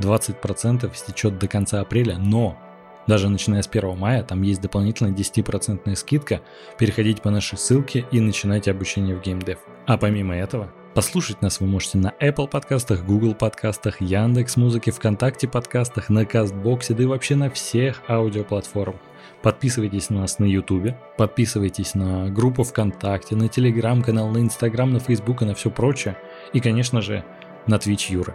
[0.00, 2.58] 20% истечет до конца апреля, но
[3.06, 6.40] даже начиная с 1 мая, там есть дополнительная 10% скидка.
[6.78, 9.58] Переходите по нашей ссылке и начинайте обучение в геймдев.
[9.86, 15.48] А помимо этого, Послушать нас вы можете на Apple подкастах, Google подкастах, Яндекс Музыке, ВКонтакте
[15.48, 19.00] подкастах, на Кастбоксе, да и вообще на всех аудиоплатформах.
[19.40, 25.40] Подписывайтесь на нас на YouTube, подписывайтесь на группу ВКонтакте, на Телеграм-канал, на Инстаграм, на Фейсбук
[25.40, 26.18] и на все прочее.
[26.52, 27.24] И, конечно же,
[27.66, 28.34] на Twitch Юры.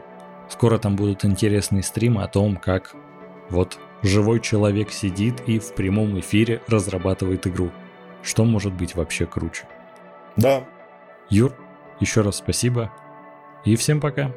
[0.49, 2.95] Скоро там будут интересные стримы о том, как
[3.51, 7.69] вот живой человек сидит и в прямом эфире разрабатывает игру.
[8.23, 9.65] Что может быть вообще круче?
[10.37, 10.63] Да.
[11.29, 11.53] Юр,
[11.99, 12.91] еще раз спасибо
[13.65, 14.31] и всем пока.